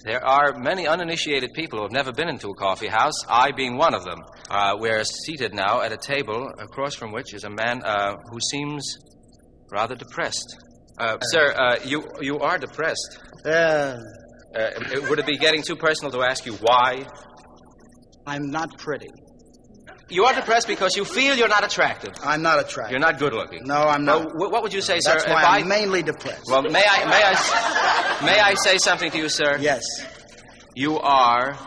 [0.05, 3.75] There are many uninitiated people who have never been into a coffee house, I being
[3.77, 4.19] one of them.
[4.49, 8.39] Uh, we're seated now at a table across from which is a man uh, who
[8.39, 8.81] seems
[9.71, 10.55] rather depressed.
[10.97, 13.19] Uh, sir, uh, you, you are depressed.
[13.45, 13.97] Uh,
[14.49, 14.71] Uh,
[15.07, 17.05] would it be getting too personal to ask you why?
[18.25, 19.09] I'm not pretty.
[20.09, 22.13] You are depressed because you feel you're not attractive.
[22.23, 22.91] I'm not attractive.
[22.91, 23.65] You're not good looking.
[23.65, 24.35] No, I'm not.
[24.35, 25.13] Well, what would you say, sir?
[25.13, 25.67] That's why I'm I...
[25.67, 26.47] mainly depressed.
[26.47, 29.57] Well, may I, may I, may I say something to you, sir?
[29.59, 29.83] Yes.
[30.75, 31.57] You are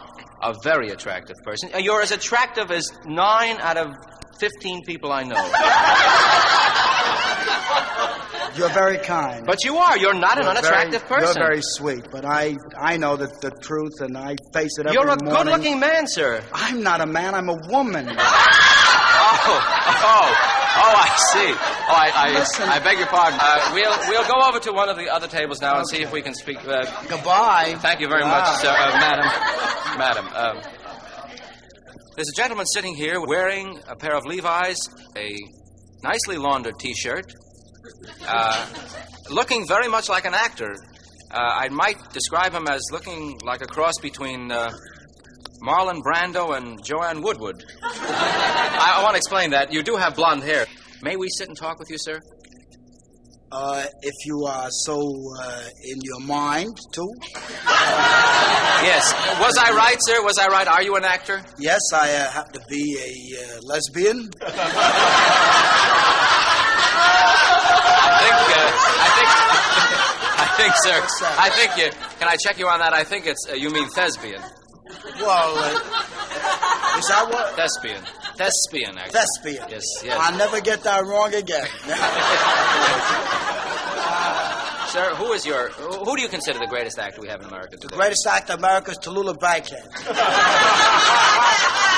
[0.42, 1.70] a very attractive person.
[1.78, 3.94] You're as attractive as nine out of
[4.38, 5.36] fifteen people I know.
[8.56, 9.46] You're very kind.
[9.46, 9.96] But you are.
[9.98, 11.40] You're not an You're unattractive very, person.
[11.40, 14.92] You're very sweet, but I I know that the truth, and I face it every
[14.94, 15.44] You're a morning.
[15.44, 16.42] good-looking man, sir.
[16.52, 17.34] I'm not a man.
[17.34, 18.08] I'm a woman.
[19.24, 20.34] Oh, oh,
[20.76, 20.94] oh!
[20.96, 21.52] I see.
[21.52, 22.68] Oh, I, I, Listen.
[22.68, 23.38] I beg your pardon.
[23.40, 26.12] Uh, we'll we'll go over to one of the other tables now and see if
[26.12, 26.58] we can speak.
[26.66, 27.76] Uh, Goodbye.
[27.80, 29.98] Thank you very much, sir, uh, madam.
[29.98, 30.62] Madam, um,
[32.16, 34.78] there's a gentleman sitting here wearing a pair of Levi's,
[35.16, 35.34] a
[36.02, 37.32] nicely laundered T-shirt,
[38.26, 38.66] uh,
[39.30, 40.76] looking very much like an actor.
[41.30, 44.70] Uh, I might describe him as looking like a cross between uh,
[45.62, 47.64] Marlon Brando and Joanne Woodward.
[47.82, 49.72] I, I want to explain that.
[49.72, 50.66] You do have blonde hair.
[51.02, 52.20] May we sit and talk with you, sir?
[53.50, 54.98] Uh, if you are so
[55.40, 57.08] uh, in your mind, too.
[58.82, 59.12] Yes.
[59.40, 60.22] Was I right, sir?
[60.24, 60.66] Was I right?
[60.66, 61.42] Are you an actor?
[61.58, 64.30] Yes, I uh, happen to be a uh, lesbian.
[66.92, 68.70] I think, uh,
[69.02, 69.30] I think,
[70.44, 71.26] I think, sir.
[71.38, 71.90] I think you.
[72.18, 72.92] Can I check you on that?
[72.92, 73.46] I think it's.
[73.50, 74.42] Uh, you mean thespian.
[75.20, 77.56] Well, uh, is that what?
[77.56, 78.02] Thespian.
[78.36, 79.20] Thespian, actually.
[79.20, 79.66] Thespian.
[79.70, 80.18] Yes, yes.
[80.20, 81.68] I'll never get that wrong again.
[84.92, 85.70] Sir, who is your.
[85.70, 87.88] Who do you consider the greatest actor we have in America today?
[87.88, 89.88] the greatest actor in America is Tallulah Bankhead.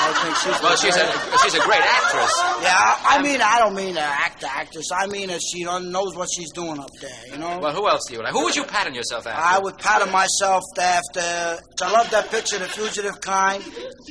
[0.07, 1.11] I think she's Well, she's a,
[1.43, 2.31] she's a great actress.
[2.63, 4.91] Yeah, I I mean, I don't mean an actor, actress.
[4.95, 7.59] I mean that she knows what she's doing up there, you know?
[7.59, 8.31] Well, who else do you like?
[8.31, 9.43] Who would you pattern yourself after?
[9.43, 11.19] I would pattern myself after.
[11.19, 13.61] I love that picture, The Fugitive Kind.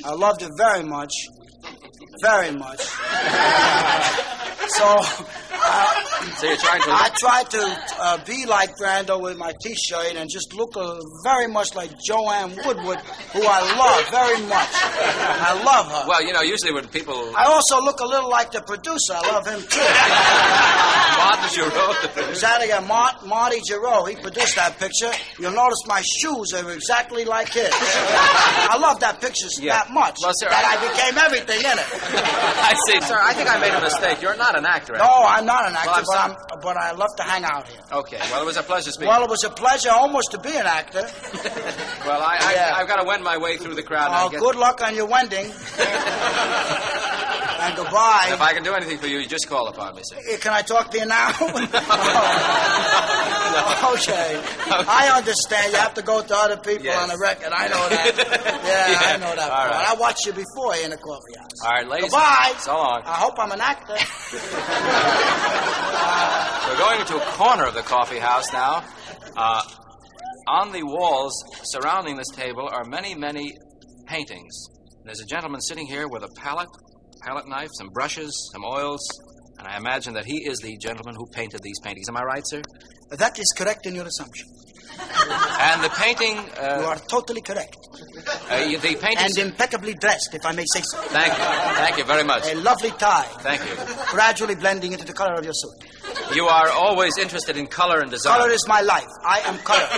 [0.04, 1.14] I loved it very much.
[2.20, 2.80] Very much.
[4.68, 5.00] so.
[5.54, 6.00] Uh,
[6.34, 6.90] So you're trying to.
[6.90, 7.62] I tried to
[8.00, 12.56] uh, be like Brando with my T-shirt and just look uh, very much like Joanne
[12.64, 12.98] Woodward,
[13.32, 14.68] who I love very much.
[14.72, 16.08] I love her.
[16.08, 17.14] Well, you know, usually when people.
[17.36, 19.12] I also look a little like the producer.
[19.14, 19.84] I love him too.
[21.20, 22.30] Martin Jurow.
[22.32, 22.86] Is that again?
[22.88, 24.04] Mart, Marty Jurow.
[24.04, 25.12] He produced that picture.
[25.38, 27.70] You'll notice my shoes are exactly like his.
[27.70, 29.78] I love that picture Yeah.
[29.84, 31.88] that much Well, sir, that I, I- became everything in it.
[32.64, 33.18] I see, sir.
[33.20, 34.20] I think I made a mistake.
[34.22, 34.94] You're not an actor.
[34.96, 36.36] No, I'm not an actor, Well, I'm but, sorry.
[36.52, 37.80] I'm, but I love to hang out here.
[37.92, 38.18] Okay.
[38.30, 39.08] Well, it was a pleasure speaking.
[39.08, 41.06] Well, it was a pleasure almost to be an actor.
[42.04, 42.74] Well, I, I, Yeah.
[42.76, 44.10] I've got to wend my way through the crowd.
[44.12, 45.46] Oh, good luck on your wending.
[45.46, 45.52] and
[47.76, 48.28] goodbye.
[48.28, 50.16] If I can do anything for you, you just call upon me, sir.
[50.30, 51.30] Eh, Can I talk to you now?
[53.54, 53.92] No.
[53.94, 54.40] okay.
[54.68, 55.72] I understand.
[55.72, 56.98] You have to go to other people Yes.
[57.00, 57.52] on the record.
[57.52, 58.16] I know that.
[58.16, 59.50] Yeah, I know that.
[59.50, 59.86] All right.
[59.90, 61.50] I watched you before in the coffee house.
[61.62, 62.10] All right, ladies.
[62.10, 62.54] Goodbye.
[62.58, 63.02] So long.
[63.06, 63.94] I hope I'm an actor.
[66.68, 68.84] We're going into a corner of the coffee house now.
[69.36, 69.62] Uh,
[70.46, 71.32] on the walls
[71.64, 73.52] surrounding this table are many, many
[74.06, 74.68] paintings.
[75.04, 76.68] There's a gentleman sitting here with a palette,
[77.22, 79.00] palette knife, some brushes, some oils,
[79.58, 82.08] and I imagine that he is the gentleman who painted these paintings.
[82.08, 82.62] Am I right, sir?
[83.10, 84.46] That is correct in your assumption.
[85.64, 86.36] And the painting.
[86.38, 87.76] Uh, you are totally correct.
[88.50, 89.36] Uh, the paintings.
[89.38, 90.98] And impeccably dressed, if I may say so.
[90.98, 91.44] Thank you.
[91.76, 92.46] Thank you very much.
[92.50, 93.74] A lovely tie, Thank you.
[94.10, 95.72] gradually blending into the color of your suit.
[96.34, 98.36] You are always interested in color and design.
[98.38, 99.08] Color is my life.
[99.24, 99.88] I am color.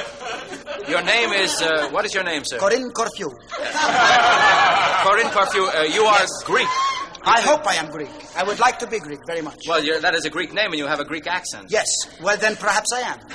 [0.88, 1.60] Your name is.
[1.60, 2.58] Uh, what is your name, sir?
[2.58, 3.30] Corinne Corfu.
[5.06, 5.62] Corinne Corfu.
[5.66, 6.68] Uh, you are Greek.
[7.28, 8.08] I hope I am Greek.
[8.36, 9.66] I would like to be Greek very much.
[9.66, 11.66] Well, you're, that is a Greek name, and you have a Greek accent.
[11.70, 11.88] Yes.
[12.22, 13.18] Well, then perhaps I am.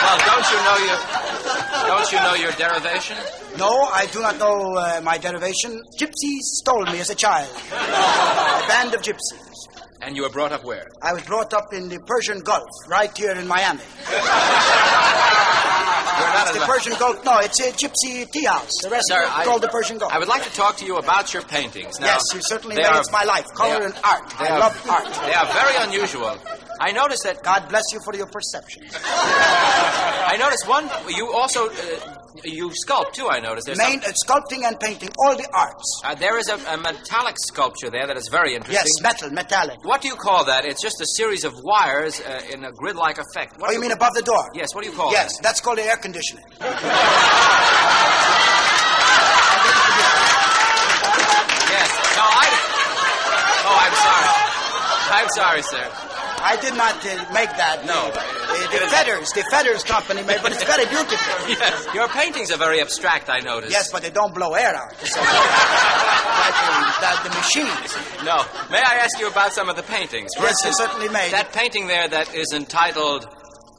[0.00, 0.98] Well, don't you know your
[1.86, 3.16] don't you know your derivation?
[3.58, 5.80] No, I do not know uh, my derivation.
[5.98, 7.48] Gypsies stole me as a child.
[7.70, 9.50] a band of gypsies.
[10.02, 10.88] And you were brought up where?
[11.02, 13.82] I was brought up in the Persian Gulf, right here in Miami.
[16.46, 17.24] The Persian Gulf.
[17.24, 18.70] No, it's a gypsy tea house.
[18.82, 20.12] The rest Sir, I- called the Persian Gulf.
[20.12, 22.00] I would like to talk to you about your paintings.
[22.00, 23.46] Now, yes, you certainly made are- it's my life.
[23.54, 24.28] Color are- and art.
[24.38, 25.04] they I are- love art.
[25.26, 26.38] They are very unusual.
[26.82, 27.42] I noticed that.
[27.42, 28.84] God bless you for your perception.
[29.04, 30.88] I noticed one.
[31.08, 33.28] You also uh, you sculpt too.
[33.28, 33.66] I noticed.
[33.66, 36.00] There's Main some- uh, sculpting and painting, all the arts.
[36.04, 38.82] uh, there is a, a metallic sculpture there that is very interesting.
[38.96, 39.84] Yes, metal, metallic.
[39.84, 40.64] What do you call that?
[40.64, 43.58] It's just a series of wires uh, in a grid-like effect.
[43.60, 44.48] What Oh, you mean above the door?
[44.54, 44.74] Yes.
[44.74, 45.12] What do you call it?
[45.12, 45.42] Yes, that?
[45.42, 46.44] that's called the air conditioning.
[51.70, 51.88] Yes.
[52.18, 52.46] No, I.
[53.68, 54.28] Oh, I'm sorry.
[55.14, 55.86] I'm sorry, sir.
[56.42, 57.84] I did not uh, make that.
[57.84, 58.08] No.
[58.10, 61.18] Uh, the Fedders, the Fedders Company made, but it's very beautiful.
[61.48, 61.86] Yes.
[61.94, 63.28] Your paintings are very abstract.
[63.28, 63.72] I noticed.
[63.72, 64.94] Yes, but they don't blow air out.
[64.96, 67.96] So, like uh, the, the machines.
[68.24, 68.42] No.
[68.70, 70.30] May I ask you about some of the paintings?
[70.36, 71.30] For Yes, instance, certainly may.
[71.30, 73.26] That painting there that is entitled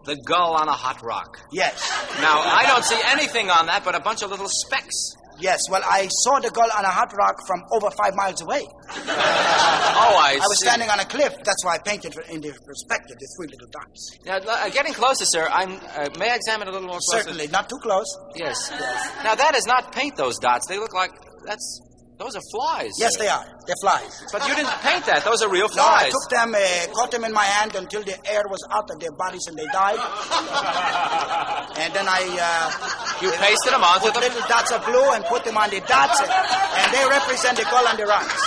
[0.06, 1.80] "The Gull on a Hot Rock." Yes.
[2.22, 5.16] Now, I don't see anything on that but a bunch of little specks.
[5.42, 8.66] Yes, well, I saw the girl on a hot rock from over five miles away.
[10.04, 10.66] Oh, I, I was see.
[10.66, 11.32] standing on a cliff.
[11.44, 14.18] That's why I painted in the perspective, the three little dots.
[14.26, 15.48] Now, uh, getting closer, sir.
[15.52, 15.74] I'm.
[15.94, 17.22] Uh, may I examine a little more closely?
[17.22, 18.08] Certainly, not too close.
[18.36, 18.56] Yes.
[18.72, 19.24] yes.
[19.24, 20.16] Now that is not paint.
[20.18, 20.66] Those dots.
[20.68, 21.12] They look like
[21.46, 21.82] that's.
[22.18, 22.92] Those are flies.
[23.00, 23.24] Yes, sir.
[23.24, 23.46] they are.
[23.66, 24.24] They're flies.
[24.32, 25.24] But you didn't paint that.
[25.24, 25.86] Those are real flies.
[25.86, 28.90] No, I took them, uh, caught them in my hand until the air was out
[28.92, 29.98] of their bodies and they died.
[31.82, 34.22] and then I uh, You pasted them onto put the.
[34.22, 37.64] little dots of glue and put them on the dots, and, and they represent the
[37.64, 38.42] gull and the rocks.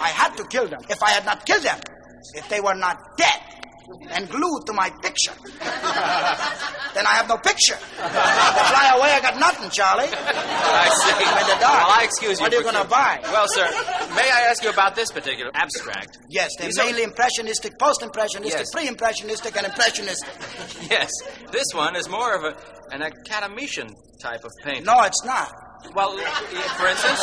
[0.00, 0.80] I had to kill them.
[0.88, 1.78] If I had not killed them,
[2.34, 3.57] if they were not dead
[4.10, 5.32] and glued to my picture,
[6.94, 7.76] then I have no picture.
[7.96, 10.08] They fly away, I got nothing, Charlie.
[10.10, 11.24] I see.
[11.24, 11.86] I'm in the dark.
[11.86, 12.44] Well, I excuse you.
[12.44, 13.20] What are you going to buy?
[13.24, 13.66] Well, sir,
[14.14, 16.18] may I ask you about this particular abstract?
[16.28, 18.70] Yes, they're These are- mainly impressionistic, post-impressionistic, Yes.
[18.72, 20.34] pre-impressionistic, and impressionistic.
[20.90, 21.10] Yes,
[21.52, 22.56] this one is more of a,
[22.94, 23.88] an academician
[24.22, 24.84] type of painting.
[24.84, 25.52] No, it's not.
[25.94, 27.20] Well, for instance,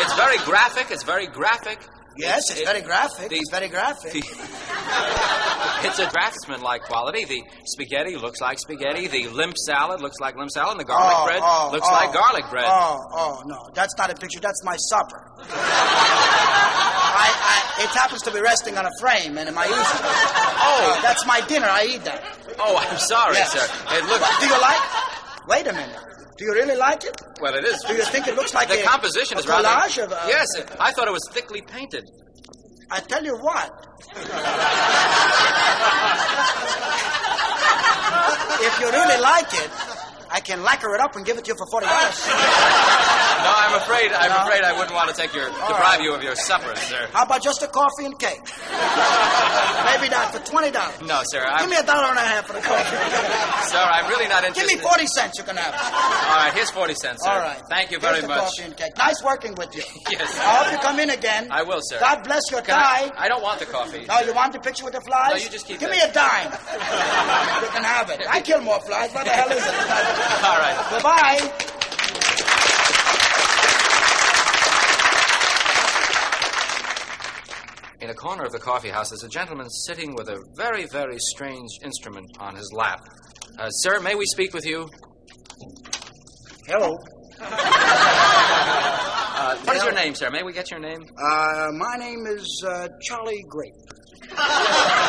[0.00, 0.86] it's very graphic.
[0.90, 1.78] It's very graphic.
[2.16, 3.28] Yes, it's It- very graphic.
[3.30, 4.22] the- it's very graphic.
[5.84, 7.24] It's a draftsman-like quality.
[7.24, 9.08] The spaghetti looks like spaghetti.
[9.08, 10.72] The limp salad looks like limp salad.
[10.72, 11.92] And the garlic Oh, bread oh, looks oh.
[11.92, 12.66] like garlic bread.
[12.68, 13.68] Oh, oh, no.
[13.74, 14.38] That's not a picture.
[14.38, 15.26] That's my supper.
[15.40, 17.28] I,
[17.78, 19.98] I, it happens to be resting on a frame, and in my Easter.
[20.04, 21.66] Oh, that's my dinner.
[21.68, 22.22] I eat that.
[22.60, 23.52] Oh, I'm sorry, Yes.
[23.52, 23.66] sir.
[23.96, 24.38] It looks.
[24.40, 24.80] Do you like?
[25.48, 25.96] Wait a minute.
[26.38, 27.20] Do you really like it?
[27.40, 27.78] Well, it is.
[27.86, 29.68] Do you think it looks like the a- composition a is rather.
[29.68, 30.46] collage of, uh, yes,
[30.80, 32.04] I thought it was thickly painted.
[32.90, 33.70] I tell you what.
[38.60, 39.70] if you really like it,
[40.32, 42.18] I can lacquer it up and give it to you for forty dollars.
[43.42, 44.12] No, I'm afraid.
[44.12, 44.42] I'm No?
[44.46, 47.08] afraid I wouldn't want to take your deprive you of your supper, sir.
[47.12, 48.38] How about just a coffee and cake?
[49.90, 51.00] Maybe not for twenty dollars.
[51.02, 51.42] No, sir.
[51.42, 52.96] I'm, Give me a dollar and a half for the coffee.
[53.66, 54.70] sir, I'm really not interested.
[54.70, 55.38] Give me forty cents.
[55.38, 55.80] You can have it.
[55.82, 57.30] All right, here's forty cents, sir.
[57.30, 57.60] All right.
[57.68, 58.38] Thank you Here's very the much.
[58.46, 58.96] Coffee and cake.
[58.96, 59.82] Nice working with you.
[60.10, 60.38] Yes.
[60.38, 61.48] I hope you come in again.
[61.50, 61.98] I will, sir.
[61.98, 63.10] God bless your Can I, tie.
[63.18, 64.04] I don't want the coffee.
[64.06, 65.30] No, you want the picture with the flies?
[65.34, 65.98] No, you just keep Give that.
[65.98, 66.52] me a dime.
[67.64, 68.20] you can have it.
[68.30, 69.12] I kill more flies.
[69.12, 70.21] What the hell is it?
[70.44, 70.76] All right.
[70.90, 71.38] Goodbye.
[78.00, 81.18] In a corner of the coffee house, is a gentleman sitting with a very, very
[81.18, 83.04] strange instrument on his lap.
[83.58, 84.88] Uh, sir, may we speak with you?
[86.66, 86.96] Hello.
[87.40, 87.46] Uh,
[89.64, 90.30] what is your name, sir?
[90.30, 91.02] May we get your name?
[91.18, 93.74] Uh, my name is uh, Charlie Grape.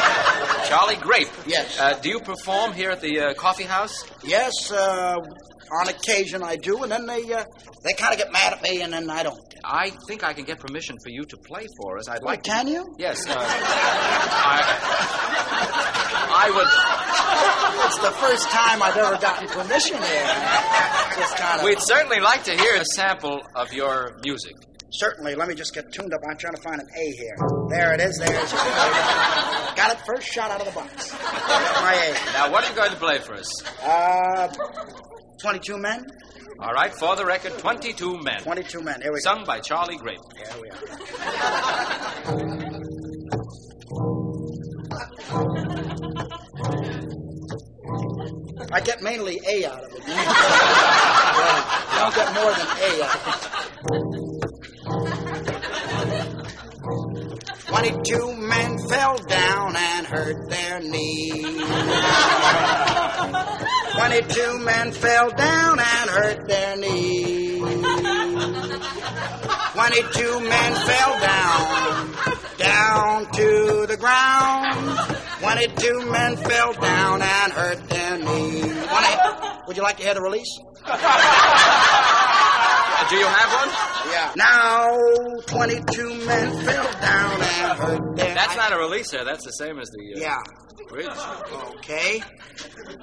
[0.74, 1.30] Charlie Grape.
[1.46, 1.80] Yes.
[1.80, 4.06] Uh, do you perform here at the uh, coffee house?
[4.24, 5.18] Yes, uh,
[5.80, 7.46] on occasion I do, and then they uh,
[7.84, 9.40] they kind of get mad at me, and then I don't.
[9.64, 12.10] I think I can get permission for you to play for us.
[12.10, 12.42] I'd Oh, like.
[12.42, 12.96] to- can you?
[12.98, 13.28] Yes.
[13.30, 14.60] Uh, I,
[16.36, 16.68] I would.
[17.86, 20.26] It's the first time I've ever gotten permission here.
[21.20, 21.66] Just kind of.
[21.66, 24.56] We'd certainly like to hear a sample of your music.
[24.94, 25.36] Certainly.
[25.36, 26.22] Let me just get tuned up.
[26.30, 27.36] I'm trying to find an A here.
[27.70, 28.18] There it is.
[28.20, 28.52] There's
[29.76, 31.12] Got it first shot out of the box.
[31.14, 32.34] My A.
[32.34, 33.50] Now, what are you going to play for us?
[33.82, 34.48] Uh,
[35.42, 36.06] 22 men?
[36.60, 38.42] All right, for the record, 22 men.
[38.44, 39.02] 22 men.
[39.02, 39.24] Here we go.
[39.24, 40.20] Sung by Charlie Grape.
[40.38, 41.84] Here we are.
[48.72, 50.04] I get mainly A out of it.
[51.94, 54.23] You don't get more than A out of
[57.74, 61.44] Twenty-two men fell down and hurt their knees.
[63.96, 67.64] Twenty-two men fell down and hurt their knees.
[69.74, 72.16] Twenty-two men fell down,
[72.60, 75.00] down to the ground.
[75.40, 78.88] Twenty-two men fell down and hurt their knees.
[79.66, 80.60] Would you like to hear the release?
[83.10, 83.70] Do you have one?
[84.12, 84.32] Yeah.
[84.36, 84.98] Now,
[85.48, 89.24] 22 men fell down and hurt their That's not a release, sir.
[89.24, 90.14] That's the same as the.
[90.16, 90.38] Uh, Yeah.
[90.90, 91.08] Bridge.
[91.78, 92.22] Okay.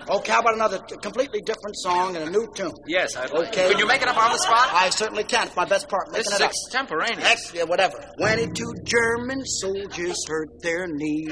[0.08, 2.72] Okay, how about another t- completely different song and a new tune?
[2.86, 3.48] Yes, I'd like.
[3.48, 3.68] Okay.
[3.68, 4.68] Could you make it up on the spot?
[4.72, 5.46] I certainly can.
[5.46, 6.12] It's my best part.
[6.12, 6.50] This is it up.
[6.50, 7.24] extemporaneous.
[7.24, 7.94] Ex- yeah, whatever.
[8.18, 11.30] 22 German soldiers hurt their knees.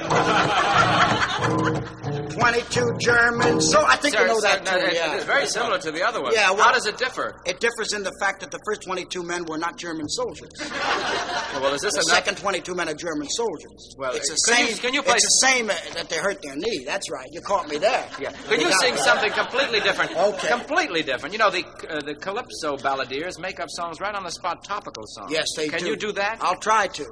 [2.38, 5.14] 22 German so I think Sir, you know sir, that no, tune, it- yeah.
[5.16, 6.32] It's very similar to the other one.
[6.32, 7.40] Yeah, well- How does it differ?
[7.46, 10.50] It differs in the fact that the first 22 men were not German soldiers.
[11.60, 13.94] Well, is this the second 22 men are German soldiers.
[13.98, 14.78] Well, it's the can you- same.
[14.78, 16.84] can you play- It's the same uh, that they hurt their knee.
[16.84, 17.26] That's right.
[17.32, 18.06] You caught me there.
[18.20, 18.30] Yeah.
[18.46, 19.00] Could you sing me.
[19.00, 20.14] something completely different?
[20.16, 20.48] Okay.
[20.48, 21.32] Completely different.
[21.32, 25.02] You know, the uh, the calypso balladeers make up songs right on the spot, topical
[25.06, 25.32] songs.
[25.32, 25.86] Yes, they Can do.
[25.88, 26.38] you do that?
[26.40, 27.06] I'll try to.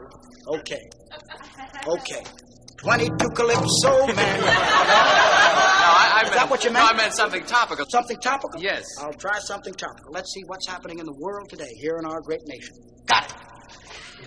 [0.47, 0.83] Okay.
[1.89, 2.23] Okay.
[2.87, 4.17] 22 Calypso men.
[4.17, 6.87] No, I, I Is meant, that what you meant?
[6.87, 6.93] No.
[6.93, 7.85] I meant something topical.
[7.89, 8.61] Something topical?
[8.63, 8.85] Yes.
[9.01, 10.13] I'll try something topical.
[10.13, 12.77] Let's see what's happening in the world today, here in our great nation.
[13.07, 13.35] Got it.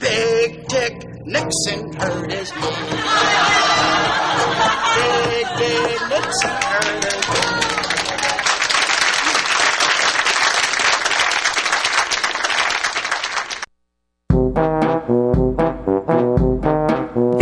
[0.01, 0.93] Big Dick
[1.25, 2.61] Nixon hurt his knee.
[4.99, 7.78] Big Dick Nixon hurt his knee.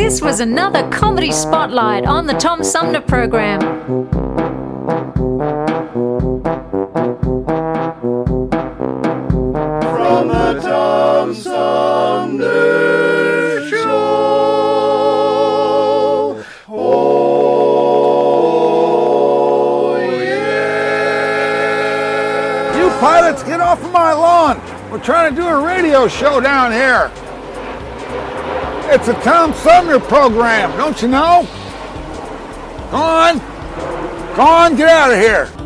[0.08, 3.60] This was another comedy spotlight on the Tom Sumner program.
[9.82, 12.48] From the Tom Sumner
[13.68, 13.84] Show.
[16.70, 17.58] Oh,
[20.24, 21.68] yeah.
[22.78, 24.62] You pilots, get off of my lawn.
[24.90, 27.12] We're trying to do a radio show down here.
[28.90, 31.46] It's a Tom Sumner program, don't you know?
[32.90, 33.38] Go on.
[34.36, 35.57] Go on, get out of here.